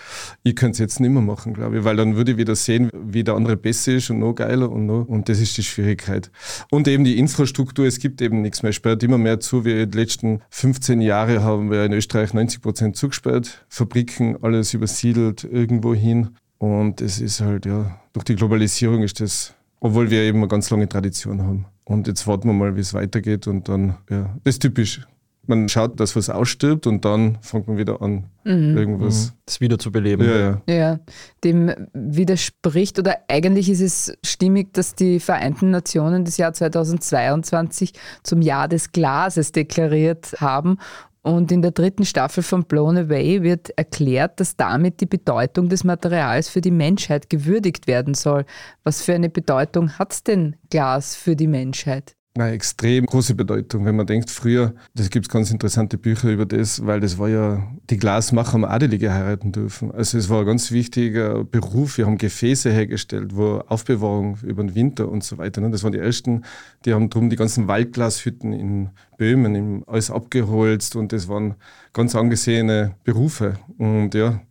ich 0.44 0.56
könnte 0.56 0.74
es 0.74 0.80
jetzt 0.80 1.00
nicht 1.00 1.12
mehr 1.12 1.22
machen, 1.22 1.54
glaube 1.54 1.78
ich, 1.78 1.84
weil 1.84 1.96
dann 1.96 2.16
würde 2.16 2.32
ich 2.32 2.38
wieder 2.38 2.56
sehen, 2.56 2.90
wie 2.94 3.24
der 3.24 3.36
andere 3.36 3.58
besser 3.58 3.94
ist 3.94 4.10
und 4.10 4.20
noch 4.20 4.34
geiler 4.34 4.72
und 4.72 4.88
noch, 4.88 5.06
und 5.06 5.30
das 5.30 5.40
ist 5.40 5.56
die 5.58 5.64
Schwierigkeit. 5.64 6.32
Und 6.72 6.88
eben 6.88 7.04
die 7.04 7.20
Infrastruktur, 7.20 7.86
es 7.86 8.00
gibt 8.00 8.22
eben 8.22 8.42
nichts 8.42 8.64
mehr, 8.64 8.72
sperrt 8.72 9.04
immer 9.04 9.20
mehr 9.20 9.40
zu. 9.40 9.66
Wir 9.66 9.86
die 9.86 9.98
letzten 9.98 10.42
15 10.50 11.00
Jahre 11.02 11.44
haben 11.44 11.70
wir 11.70 11.86
in 11.86 11.94
Österreich 11.94 12.34
90 12.34 12.62
Prozent 12.62 12.96
zugesperrt, 12.96 13.66
Fabriken, 13.70 14.42
alles 14.42 14.74
übersiedelt 14.74 15.44
irgendwo 15.44 15.94
hin. 15.94 16.30
Und 16.58 17.02
es 17.02 17.20
ist 17.20 17.42
halt, 17.42 17.66
ja, 17.68 18.00
durch 18.14 18.24
die 18.24 18.36
Globalisierung 18.36 19.04
ist 19.04 19.20
das, 19.22 19.54
obwohl 19.80 20.10
wir 20.10 20.22
eben 20.22 20.40
eine 20.40 20.48
ganz 20.48 20.70
lange 20.72 20.90
Tradition 20.90 21.44
haben. 21.44 21.66
Und 21.84 22.08
jetzt 22.08 22.26
warten 22.26 22.48
wir 22.48 22.54
mal, 22.54 22.76
wie 22.76 22.80
es 22.80 22.96
weitergeht 22.96 23.46
und 23.46 23.70
dann, 23.70 23.98
ja, 24.10 24.36
das 24.44 24.56
ist 24.56 24.62
typisch 24.62 25.06
Man 25.48 25.70
schaut, 25.70 26.00
dass 26.00 26.16
was 26.16 26.30
ausstirbt 26.30 26.88
und 26.88 27.06
dann 27.06 27.38
fängt 27.42 27.68
man 27.68 27.78
wieder 27.78 28.02
an, 28.02 28.26
mhm. 28.44 28.78
irgendwas. 28.78 29.28
Mhm. 29.28 29.38
Das 29.46 29.62
wieder 29.62 29.78
zu 29.78 29.92
beleben. 29.92 30.26
Ja, 30.26 30.38
ja. 30.38 30.76
ja, 30.76 31.00
dem 31.44 31.72
widerspricht 31.94 33.00
oder 33.00 33.18
eigentlich 33.28 33.70
ist 33.70 33.82
es 33.82 34.18
stimmig, 34.24 34.74
dass 34.74 34.96
die 34.96 35.20
Vereinten 35.20 35.72
Nationen 35.72 36.26
das 36.26 36.38
Jahr 36.38 36.54
2022 36.54 37.94
zum 38.24 38.42
Jahr 38.42 38.68
des 38.68 38.92
Glases 38.92 39.52
deklariert 39.52 40.36
haben 40.40 40.78
und 41.26 41.52
in 41.52 41.64
der 41.64 41.72
dritten 41.72 42.06
Staffel 42.06 42.44
von 42.44 42.66
Blown 42.66 42.98
Away 42.98 43.42
wird 43.42 43.72
erklärt, 43.72 44.40
dass 44.40 44.58
damit 44.58 45.02
die 45.02 45.08
Bedeutung 45.08 45.70
des 45.70 45.84
Materials 45.84 46.50
für 46.50 46.62
die 46.62 46.70
Menschheit 46.70 47.32
gewürdigt 47.32 47.88
werden 47.88 48.14
soll. 48.14 48.46
Was 48.84 49.02
für 49.02 49.16
eine 49.16 49.30
Bedeutung 49.30 49.98
hat 49.98 50.28
denn 50.28 50.56
Glas 50.70 51.16
für 51.16 51.36
die 51.36 51.48
Menschheit? 51.48 52.16
Eine 52.38 52.52
extrem 52.52 53.06
große 53.06 53.34
Bedeutung. 53.34 53.86
Wenn 53.86 53.96
man 53.96 54.08
denkt, 54.08 54.30
früher, 54.30 54.74
das 54.94 55.10
gibt 55.10 55.28
es 55.28 55.30
ganz 55.32 55.52
interessante 55.52 55.98
Bücher 55.98 56.30
über 56.30 56.46
das, 56.46 56.86
weil 56.86 57.00
das 57.00 57.18
war 57.18 57.30
ja, 57.30 57.66
die 57.90 57.98
Glasmacher 57.98 58.54
haben 58.54 58.66
Adelige 58.66 59.14
heiraten 59.14 59.52
dürfen. 59.52 59.92
Also 59.92 60.18
es 60.18 60.30
war 60.30 60.42
ein 60.42 60.46
ganz 60.46 60.72
wichtiger 60.72 61.46
Beruf. 61.46 61.98
Wir 61.98 62.06
haben 62.06 62.18
Gefäße 62.18 62.72
hergestellt, 62.72 63.36
wo 63.36 63.60
Aufbewahrung 63.68 64.38
über 64.44 64.64
den 64.64 64.76
Winter 64.76 65.08
und 65.10 65.24
so 65.24 65.38
weiter. 65.38 65.62
Ne? 65.62 65.72
Das 65.72 65.84
waren 65.84 65.94
die 65.94 66.00
ersten, 66.00 66.44
die 66.84 66.94
haben 66.94 67.10
drum 67.10 67.30
die 67.30 67.38
ganzen 67.38 67.68
Waldglashütten 67.68 68.52
in 68.52 68.90
Böhmen 69.18 69.84
alles 69.88 70.12
abgeholzt 70.12 70.96
und 70.96 71.14
das 71.14 71.30
waren 71.30 71.56
ganz 71.94 72.16
angesehene 72.16 72.96
Berufe. 73.06 73.58
Und 73.78 74.14
ja, 74.14 74.42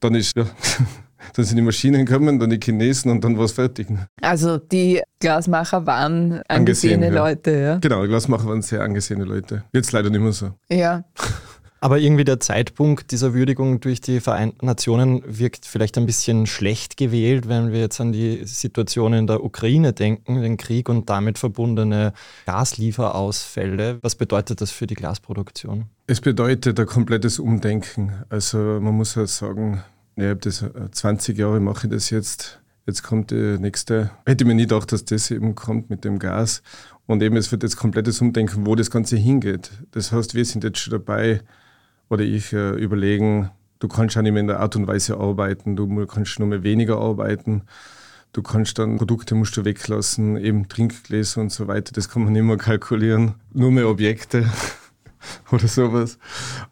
dann 0.00 0.14
ist 0.14 0.36
ja, 0.36 0.44
Dann 1.34 1.44
sind 1.44 1.56
die 1.56 1.62
Maschinen 1.62 2.04
gekommen, 2.04 2.38
dann 2.38 2.50
die 2.50 2.60
Chinesen 2.62 3.10
und 3.10 3.24
dann 3.24 3.36
war 3.36 3.44
es 3.44 3.52
fertig. 3.52 3.88
Also 4.20 4.58
die 4.58 5.02
Glasmacher 5.20 5.86
waren 5.86 6.42
angesehene 6.48 7.06
Angesehen, 7.06 7.14
Leute, 7.14 7.50
ja. 7.50 7.78
Genau, 7.78 8.02
die 8.02 8.08
Glasmacher 8.08 8.46
waren 8.46 8.62
sehr 8.62 8.82
angesehene 8.82 9.24
Leute. 9.24 9.64
Jetzt 9.72 9.92
leider 9.92 10.10
nicht 10.10 10.20
mehr 10.20 10.32
so. 10.32 10.52
Ja. 10.68 11.04
Aber 11.82 11.98
irgendwie 11.98 12.24
der 12.24 12.40
Zeitpunkt 12.40 13.10
dieser 13.10 13.32
Würdigung 13.32 13.80
durch 13.80 14.02
die 14.02 14.20
Vereinten 14.20 14.66
Nationen 14.66 15.22
wirkt 15.26 15.64
vielleicht 15.64 15.96
ein 15.96 16.04
bisschen 16.04 16.46
schlecht 16.46 16.98
gewählt, 16.98 17.48
wenn 17.48 17.72
wir 17.72 17.80
jetzt 17.80 18.00
an 18.00 18.12
die 18.12 18.44
Situation 18.44 19.14
in 19.14 19.26
der 19.26 19.42
Ukraine 19.42 19.94
denken, 19.94 20.42
den 20.42 20.58
Krieg 20.58 20.90
und 20.90 21.08
damit 21.08 21.38
verbundene 21.38 22.12
Gaslieferausfälle. 22.44 23.98
Was 24.02 24.14
bedeutet 24.14 24.60
das 24.60 24.70
für 24.70 24.86
die 24.86 24.94
Glasproduktion? 24.94 25.86
Es 26.06 26.20
bedeutet 26.20 26.78
ein 26.78 26.86
komplettes 26.86 27.38
Umdenken. 27.38 28.12
Also 28.28 28.58
man 28.58 28.94
muss 28.94 29.14
ja 29.14 29.26
sagen, 29.26 29.82
ich 30.20 30.28
habe 30.28 30.40
das 30.40 30.64
20 30.92 31.36
äh, 31.36 31.40
Jahre 31.40 31.60
mache 31.60 31.86
ich 31.86 31.92
das 31.92 32.10
jetzt. 32.10 32.60
Jetzt 32.86 33.02
kommt 33.02 33.30
die 33.30 33.58
nächste. 33.58 34.10
Hätte 34.26 34.44
mir 34.44 34.54
nie 34.54 34.62
gedacht, 34.62 34.92
dass 34.92 35.04
das 35.04 35.30
eben 35.30 35.54
kommt 35.54 35.90
mit 35.90 36.04
dem 36.04 36.18
Gas. 36.18 36.62
Und 37.06 37.22
eben, 37.22 37.36
es 37.36 37.50
wird 37.52 37.62
jetzt 37.62 37.76
komplettes 37.76 38.20
Umdenken, 38.20 38.66
wo 38.66 38.74
das 38.74 38.90
Ganze 38.90 39.16
hingeht. 39.16 39.70
Das 39.92 40.12
heißt, 40.12 40.34
wir 40.34 40.44
sind 40.44 40.64
jetzt 40.64 40.78
schon 40.78 40.92
dabei, 40.92 41.40
oder 42.08 42.22
ich 42.22 42.52
äh, 42.52 42.70
überlegen, 42.70 43.50
du 43.78 43.88
kannst 43.88 44.16
auch 44.16 44.22
nicht 44.22 44.32
mehr 44.32 44.40
in 44.40 44.46
der 44.46 44.60
Art 44.60 44.76
und 44.76 44.86
Weise 44.86 45.18
arbeiten, 45.18 45.76
du 45.76 46.06
kannst 46.06 46.38
nur 46.38 46.48
mehr 46.48 46.62
weniger 46.62 46.98
arbeiten. 46.98 47.62
Du 48.32 48.42
kannst 48.42 48.78
dann 48.78 48.96
Produkte 48.96 49.34
musst 49.34 49.56
du 49.56 49.64
weglassen, 49.64 50.36
eben 50.36 50.68
Trinkgläser 50.68 51.40
und 51.40 51.50
so 51.50 51.66
weiter, 51.66 51.92
das 51.92 52.08
kann 52.08 52.22
man 52.22 52.32
nicht 52.32 52.44
mehr 52.44 52.56
kalkulieren. 52.56 53.34
Nur 53.52 53.72
mehr 53.72 53.88
Objekte. 53.88 54.48
oder 55.52 55.68
sowas. 55.68 56.18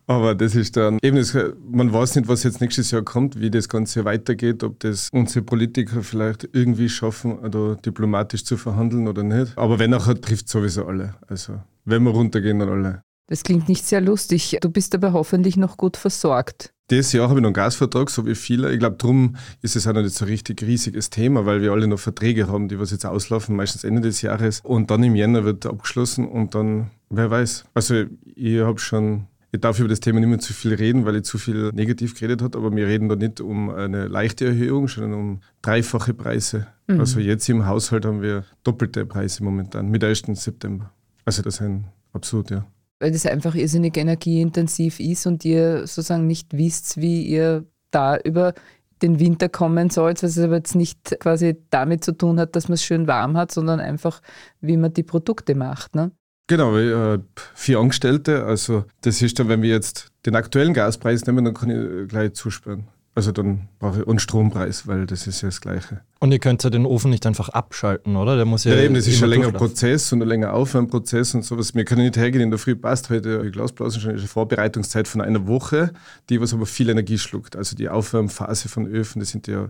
Aber 0.06 0.34
das 0.34 0.54
ist 0.54 0.76
dann 0.76 0.98
eben, 1.02 1.16
das, 1.16 1.36
man 1.70 1.92
weiß 1.92 2.16
nicht, 2.16 2.28
was 2.28 2.42
jetzt 2.42 2.60
nächstes 2.60 2.90
Jahr 2.90 3.02
kommt, 3.02 3.40
wie 3.40 3.50
das 3.50 3.68
Ganze 3.68 4.04
weitergeht, 4.04 4.62
ob 4.64 4.80
das 4.80 5.08
unsere 5.12 5.44
Politiker 5.44 6.02
vielleicht 6.02 6.48
irgendwie 6.52 6.88
schaffen, 6.88 7.38
oder 7.38 7.76
diplomatisch 7.76 8.44
zu 8.44 8.56
verhandeln 8.56 9.08
oder 9.08 9.22
nicht. 9.22 9.56
Aber 9.56 9.78
wenn 9.78 9.90
nachher 9.90 10.20
trifft 10.20 10.48
sowieso 10.48 10.86
alle. 10.86 11.14
Also 11.26 11.60
wenn 11.84 12.02
wir 12.02 12.10
runtergehen, 12.10 12.58
dann 12.58 12.68
alle. 12.68 13.02
Das 13.28 13.42
klingt 13.42 13.68
nicht 13.68 13.86
sehr 13.86 14.00
lustig. 14.00 14.56
Du 14.62 14.70
bist 14.70 14.94
aber 14.94 15.12
hoffentlich 15.12 15.56
noch 15.56 15.76
gut 15.76 15.96
versorgt. 15.96 16.72
Dieses 16.90 17.12
Jahr 17.12 17.28
habe 17.28 17.40
ich 17.40 17.42
noch 17.42 17.48
einen 17.48 17.54
Gasvertrag, 17.54 18.08
so 18.08 18.24
wie 18.24 18.34
viele. 18.34 18.72
Ich 18.72 18.78
glaube, 18.78 18.96
darum 18.96 19.36
ist 19.60 19.76
es 19.76 19.86
auch 19.86 19.92
noch 19.92 20.00
nicht 20.00 20.14
so 20.14 20.24
ein 20.24 20.30
richtig 20.30 20.62
riesiges 20.62 21.10
Thema, 21.10 21.44
weil 21.44 21.60
wir 21.60 21.72
alle 21.72 21.86
noch 21.86 21.98
Verträge 21.98 22.48
haben, 22.48 22.68
die 22.68 22.78
was 22.78 22.90
jetzt 22.90 23.04
auslaufen, 23.04 23.54
meistens 23.54 23.84
Ende 23.84 24.00
des 24.00 24.22
Jahres. 24.22 24.60
Und 24.64 24.90
dann 24.90 25.02
im 25.02 25.14
Jänner 25.14 25.44
wird 25.44 25.66
abgeschlossen 25.66 26.26
und 26.26 26.54
dann, 26.54 26.90
wer 27.10 27.30
weiß. 27.30 27.64
Also 27.74 28.04
ich 28.34 28.60
habe 28.60 28.78
schon 28.78 29.26
ich 29.50 29.60
darf 29.60 29.78
über 29.78 29.88
das 29.88 30.00
Thema 30.00 30.20
nicht 30.20 30.28
mehr 30.28 30.38
zu 30.40 30.52
viel 30.52 30.74
reden, 30.74 31.06
weil 31.06 31.16
ich 31.16 31.22
zu 31.22 31.38
viel 31.38 31.70
negativ 31.72 32.14
geredet 32.14 32.42
habe, 32.42 32.58
aber 32.58 32.74
wir 32.76 32.86
reden 32.86 33.08
da 33.08 33.16
nicht 33.16 33.40
um 33.40 33.70
eine 33.70 34.06
leichte 34.06 34.44
Erhöhung, 34.44 34.88
sondern 34.88 35.14
um 35.14 35.40
dreifache 35.62 36.12
Preise. 36.12 36.66
Mhm. 36.87 37.00
Also 37.00 37.18
jetzt 37.18 37.48
im 37.48 37.64
Haushalt 37.64 38.04
haben 38.04 38.20
wir 38.20 38.44
doppelte 38.62 39.06
Preise 39.06 39.42
momentan 39.42 39.88
mit 39.88 40.04
1. 40.04 40.24
September. 40.35 40.92
Also 41.24 41.40
das 41.40 41.54
ist 41.54 41.61
ein 41.62 41.87
absurd, 42.12 42.50
ja 42.50 42.66
weil 43.00 43.12
das 43.12 43.26
einfach 43.26 43.54
irrsinnig 43.54 43.96
energieintensiv 43.96 45.00
ist 45.00 45.26
und 45.26 45.44
ihr 45.44 45.87
sozusagen 45.87 46.26
nicht 46.26 46.56
wisst, 46.56 46.96
wie 46.96 47.22
ihr 47.22 47.64
da 47.90 48.18
über 48.18 48.54
den 49.02 49.20
Winter 49.20 49.48
kommen 49.48 49.90
sollt, 49.90 50.22
was 50.22 50.38
aber 50.38 50.56
jetzt 50.56 50.74
nicht 50.74 51.18
quasi 51.20 51.56
damit 51.70 52.02
zu 52.02 52.12
tun 52.12 52.40
hat, 52.40 52.56
dass 52.56 52.68
man 52.68 52.74
es 52.74 52.83
schön 52.83 53.06
warm 53.06 53.37
hat, 53.37 53.52
sondern 53.52 53.78
einfach, 53.78 54.20
wie 54.61 54.76
man 54.76 54.92
die 54.92 55.04
Produkte 55.04 55.54
macht. 55.54 55.94
Ne? 55.94 56.11
Genau, 56.48 56.76
äh, 56.78 57.18
vier 57.54 57.78
Angestellte, 57.78 58.44
also 58.44 58.87
das 59.02 59.20
ist 59.20 59.38
dann, 59.38 59.48
wenn 59.48 59.61
wir 59.61 59.68
jetzt 59.68 60.08
den 60.24 60.34
aktuellen 60.34 60.72
Gaspreis 60.72 61.26
nehmen, 61.26 61.44
dann 61.44 61.54
kann 61.54 61.70
ich 61.70 62.08
gleich 62.08 62.32
zusperren. 62.32 62.88
Also 63.14 63.32
dann 63.32 63.68
brauche 63.78 64.00
ich 64.00 64.08
einen 64.08 64.18
Strompreis, 64.18 64.87
weil 64.87 65.04
das 65.04 65.26
ist 65.26 65.42
ja 65.42 65.48
das 65.48 65.61
Gleiche. 65.61 66.00
Und 66.20 66.32
ihr 66.32 66.38
könnt 66.38 66.62
ja 66.64 66.70
den 66.70 66.87
Ofen 66.87 67.11
nicht 67.11 67.26
einfach 67.26 67.50
abschalten, 67.50 68.16
oder? 68.16 68.37
Der 68.37 68.44
muss 68.44 68.64
ja, 68.64 68.74
ja 68.74 68.82
eben, 68.82 68.94
das 68.94 69.06
ist 69.06 69.22
ein 69.22 69.28
länger 69.28 69.52
Prozess 69.52 70.11
und 70.12 70.22
ein 70.22 70.28
länger 70.28 70.54
Aufwärmprozess 70.54 71.34
und 71.34 71.44
sowas. 71.44 71.74
Wir 71.74 71.84
können 71.84 72.02
nicht 72.02 72.16
hergehen, 72.16 72.44
in 72.44 72.50
der 72.50 72.58
Früh 72.58 72.76
passt 72.76 73.11
heute 73.11 73.42
die 73.42 73.50
Glasblasen 73.50 74.00
schon 74.00 74.12
eine 74.12 74.20
Vorbereitungszeit 74.20 75.06
von 75.06 75.20
einer 75.20 75.48
Woche, 75.48 75.92
die 76.30 76.40
was 76.40 76.54
aber 76.54 76.64
viel 76.64 76.88
Energie 76.88 77.18
schluckt. 77.18 77.56
Also 77.56 77.76
die 77.76 77.88
Aufwärmphase 77.88 78.68
von 78.68 78.87
Öfen, 78.87 79.18
das 79.18 79.30
sind 79.30 79.48
ja 79.48 79.68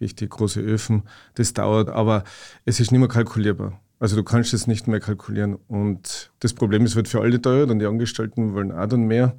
richtig 0.00 0.30
große 0.30 0.60
Öfen, 0.60 1.02
das 1.34 1.54
dauert, 1.54 1.88
aber 1.88 2.22
es 2.66 2.78
ist 2.78 2.92
nicht 2.92 3.00
mehr 3.00 3.08
kalkulierbar. 3.08 3.80
Also 4.00 4.16
du 4.16 4.24
kannst 4.24 4.54
es 4.54 4.66
nicht 4.66 4.88
mehr 4.88 4.98
kalkulieren. 4.98 5.56
Und 5.68 6.32
das 6.40 6.54
Problem 6.54 6.84
ist, 6.84 6.96
wird 6.96 7.06
für 7.06 7.20
alle 7.20 7.40
teuer, 7.40 7.66
dann 7.66 7.78
die 7.78 7.86
Angestellten 7.86 8.54
wollen 8.54 8.72
auch 8.72 8.86
dann 8.86 9.02
mehr. 9.02 9.36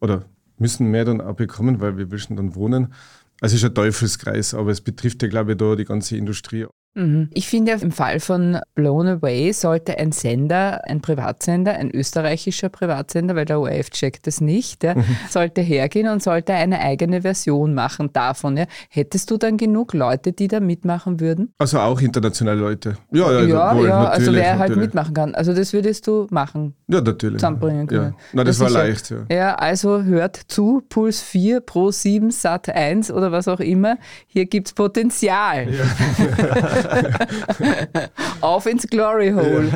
Oder 0.00 0.24
müssen 0.58 0.90
mehr 0.90 1.04
dann 1.04 1.20
auch 1.20 1.36
bekommen, 1.36 1.80
weil 1.80 1.96
wir 1.96 2.06
müssen 2.06 2.36
dann 2.36 2.54
wohnen. 2.54 2.92
Also 3.40 3.54
es 3.54 3.62
ist 3.62 3.70
ein 3.70 3.74
Teufelskreis, 3.74 4.52
aber 4.52 4.72
es 4.72 4.80
betrifft 4.80 5.22
ja, 5.22 5.28
glaube 5.28 5.52
ich, 5.52 5.58
da 5.58 5.76
die 5.76 5.84
ganze 5.84 6.16
Industrie. 6.16 6.66
Mhm. 6.94 7.30
Ich 7.32 7.48
finde, 7.48 7.72
im 7.72 7.92
Fall 7.92 8.18
von 8.18 8.58
Blown 8.74 9.06
Away 9.06 9.52
sollte 9.52 9.96
ein 9.98 10.10
Sender, 10.10 10.82
ein 10.88 11.00
Privatsender, 11.00 11.74
ein 11.74 11.90
österreichischer 11.90 12.68
Privatsender, 12.68 13.36
weil 13.36 13.44
der 13.44 13.60
ORF 13.60 13.90
checkt 13.90 14.26
das 14.26 14.40
nicht, 14.40 14.82
ja, 14.82 14.96
mhm. 14.96 15.04
sollte 15.28 15.60
hergehen 15.60 16.08
und 16.08 16.20
sollte 16.22 16.52
eine 16.52 16.80
eigene 16.80 17.22
Version 17.22 17.74
machen 17.74 18.12
davon. 18.12 18.56
Ja. 18.56 18.64
Hättest 18.88 19.30
du 19.30 19.36
dann 19.36 19.56
genug 19.56 19.94
Leute, 19.94 20.32
die 20.32 20.48
da 20.48 20.58
mitmachen 20.58 21.20
würden? 21.20 21.54
Also 21.58 21.78
auch 21.78 22.00
internationale 22.00 22.58
Leute. 22.58 22.96
Ja, 23.12 23.30
ja, 23.30 23.42
ja, 23.42 23.76
wohl, 23.76 23.86
ja 23.86 24.08
also 24.08 24.32
wer 24.32 24.58
halt 24.58 24.76
mitmachen 24.76 25.14
kann. 25.14 25.34
Also 25.36 25.54
das 25.54 25.72
würdest 25.72 26.08
du 26.08 26.26
machen. 26.30 26.74
Ja, 26.88 27.00
natürlich. 27.00 27.38
Zusammenbringen 27.38 27.86
können. 27.86 28.14
Na, 28.32 28.42
das, 28.42 28.58
das 28.58 28.74
war 28.74 28.82
leicht. 28.82 29.10
Ja. 29.10 29.26
ja, 29.30 29.54
also 29.54 30.02
hört 30.02 30.40
zu, 30.48 30.82
Puls 30.88 31.22
4 31.22 31.60
Pro 31.60 31.92
7 31.92 32.32
Sat 32.32 32.68
1 32.68 33.12
oder 33.12 33.30
was 33.30 33.46
auch 33.46 33.60
immer. 33.60 33.96
Hier 34.26 34.46
gibt 34.46 34.68
es 34.68 34.72
Potenzial. 34.72 35.68
Ja. 35.72 35.84
Auf 38.40 38.66
ins 38.66 38.86
Glory 38.86 39.30
Hole. 39.30 39.70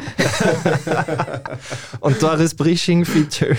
Und 2.01 2.23
Doris 2.23 2.55
Brisching 2.55 3.05
featuring 3.05 3.57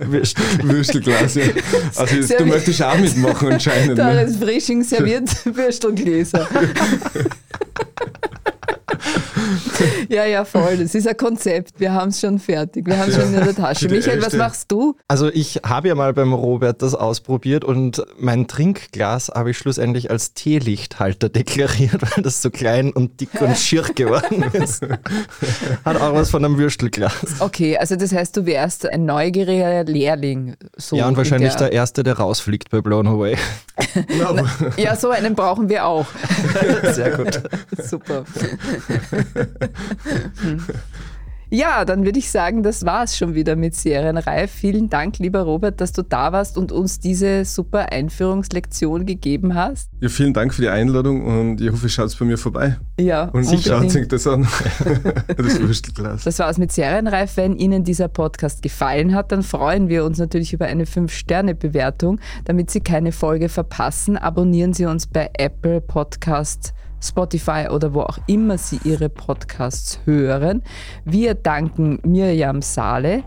Würstelglas. 0.62 1.34
Ja. 1.34 1.44
Also 1.96 2.16
jetzt, 2.16 2.38
du 2.38 2.46
möchtest 2.46 2.82
auch 2.82 2.98
mitmachen 2.98 3.52
anscheinend. 3.52 3.96
Ne? 3.96 4.14
Doris 4.14 4.38
Brisching 4.38 4.82
serviert 4.82 5.30
Würstelgläser. 5.44 6.46
ja, 10.08 10.24
ja, 10.24 10.44
voll. 10.44 10.78
Das 10.78 10.94
ist 10.94 11.06
ein 11.06 11.16
Konzept. 11.16 11.78
Wir 11.80 11.92
haben 11.92 12.08
es 12.08 12.20
schon 12.20 12.38
fertig. 12.38 12.86
Wir 12.86 12.98
haben 12.98 13.10
es 13.10 13.16
schon 13.16 13.34
in 13.34 13.44
der 13.44 13.54
Tasche. 13.54 13.88
Michael, 13.88 14.22
was 14.22 14.34
machst 14.34 14.70
du? 14.72 14.96
Also 15.08 15.28
ich 15.28 15.60
habe 15.64 15.88
ja 15.88 15.94
mal 15.94 16.12
beim 16.12 16.32
Robert 16.32 16.82
das 16.82 16.94
ausprobiert 16.94 17.64
und 17.64 18.04
mein 18.18 18.46
Trinkglas 18.48 19.30
habe 19.34 19.50
ich 19.50 19.58
schlussendlich 19.58 20.10
als 20.10 20.34
Teelichthalter 20.34 21.28
deklariert, 21.28 22.00
weil 22.16 22.22
das 22.22 22.42
so 22.42 22.50
klein 22.50 22.92
und 22.92 23.20
dick 23.20 23.40
und 23.40 23.56
schier 23.56 23.82
geworden 23.94 24.44
ist. 24.52 24.82
Hat 25.84 26.00
auch 26.00 26.14
was 26.14 26.30
von 26.30 26.44
einem 26.44 26.58
Würstelglas. 26.58 27.40
Okay, 27.40 27.76
also 27.76 27.96
das 27.96 28.12
heißt, 28.12 28.36
du 28.36 28.46
wärst 28.46 28.86
ein 28.86 29.04
neugieriger 29.04 29.84
Lehrling. 29.84 30.56
So 30.76 30.96
ja, 30.96 31.08
und 31.08 31.16
wahrscheinlich 31.16 31.54
der, 31.54 31.68
der 31.68 31.72
Erste, 31.72 32.02
der 32.02 32.18
rausfliegt 32.18 32.70
bei 32.70 32.80
Blown 32.80 33.06
Away. 33.06 33.36
ja, 34.76 34.96
so 34.96 35.10
einen 35.10 35.34
brauchen 35.34 35.68
wir 35.68 35.86
auch. 35.86 36.06
Sehr 36.92 37.16
gut. 37.16 37.42
Super. 37.82 38.24
Ja, 41.48 41.84
dann 41.84 42.04
würde 42.04 42.18
ich 42.18 42.28
sagen, 42.28 42.64
das 42.64 42.84
war 42.84 43.04
es 43.04 43.16
schon 43.16 43.36
wieder 43.36 43.54
mit 43.54 43.76
Serienreif. 43.76 44.50
Vielen 44.50 44.90
Dank, 44.90 45.18
lieber 45.18 45.42
Robert, 45.42 45.80
dass 45.80 45.92
du 45.92 46.02
da 46.02 46.32
warst 46.32 46.58
und 46.58 46.72
uns 46.72 46.98
diese 46.98 47.44
super 47.44 47.92
Einführungslektion 47.92 49.06
gegeben 49.06 49.54
hast. 49.54 49.88
Ja, 50.00 50.08
vielen 50.08 50.34
Dank 50.34 50.52
für 50.52 50.62
die 50.62 50.68
Einladung 50.68 51.24
und 51.24 51.60
ich 51.60 51.70
hoffe, 51.70 51.86
ihr 51.86 51.90
schaut 51.90 52.18
bei 52.18 52.24
mir 52.24 52.36
vorbei. 52.36 52.78
Ja, 52.98 53.26
und 53.28 53.50
ich 53.52 53.64
schaut 53.64 53.88
sich 53.92 54.08
das 54.08 54.26
an. 54.26 54.42
das 55.36 55.60
Würstelglas. 55.60 56.24
Das 56.24 56.40
war's 56.40 56.58
mit 56.58 56.72
Serienreif. 56.72 57.36
Wenn 57.36 57.56
Ihnen 57.56 57.84
dieser 57.84 58.08
Podcast 58.08 58.62
gefallen 58.62 59.14
hat, 59.14 59.30
dann 59.30 59.44
freuen 59.44 59.88
wir 59.88 60.04
uns 60.04 60.18
natürlich 60.18 60.52
über 60.52 60.66
eine 60.66 60.84
5-Sterne-Bewertung. 60.84 62.18
Damit 62.44 62.70
Sie 62.70 62.80
keine 62.80 63.12
Folge 63.12 63.48
verpassen, 63.48 64.16
abonnieren 64.16 64.72
Sie 64.72 64.86
uns 64.86 65.06
bei 65.06 65.30
Apple 65.38 65.80
Podcasts 65.80 66.72
Spotify 67.00 67.68
oder 67.70 67.94
wo 67.94 68.00
auch 68.02 68.18
immer 68.26 68.58
Sie 68.58 68.80
Ihre 68.84 69.08
Podcasts 69.08 70.00
hören. 70.04 70.62
Wir 71.04 71.34
danken 71.34 71.98
Mirjam 72.04 72.62
Saale 72.62 73.22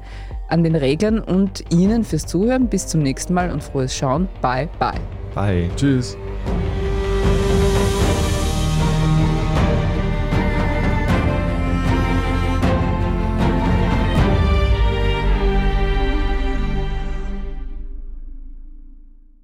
an 0.50 0.64
den 0.64 0.76
Reglern 0.76 1.20
und 1.20 1.64
Ihnen 1.72 2.04
fürs 2.04 2.26
Zuhören. 2.26 2.68
Bis 2.68 2.88
zum 2.88 3.02
nächsten 3.02 3.34
Mal 3.34 3.52
und 3.52 3.64
frohes 3.64 3.96
Schauen. 3.96 4.28
Bye, 4.42 4.70
bye. 4.80 5.00
Bye. 5.36 5.70
Tschüss. 5.76 6.18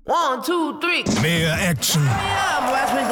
One, 0.08 0.42
two, 0.44 0.74
three. 0.80 1.04
Mehr 1.22 1.58
Action. 1.70 2.08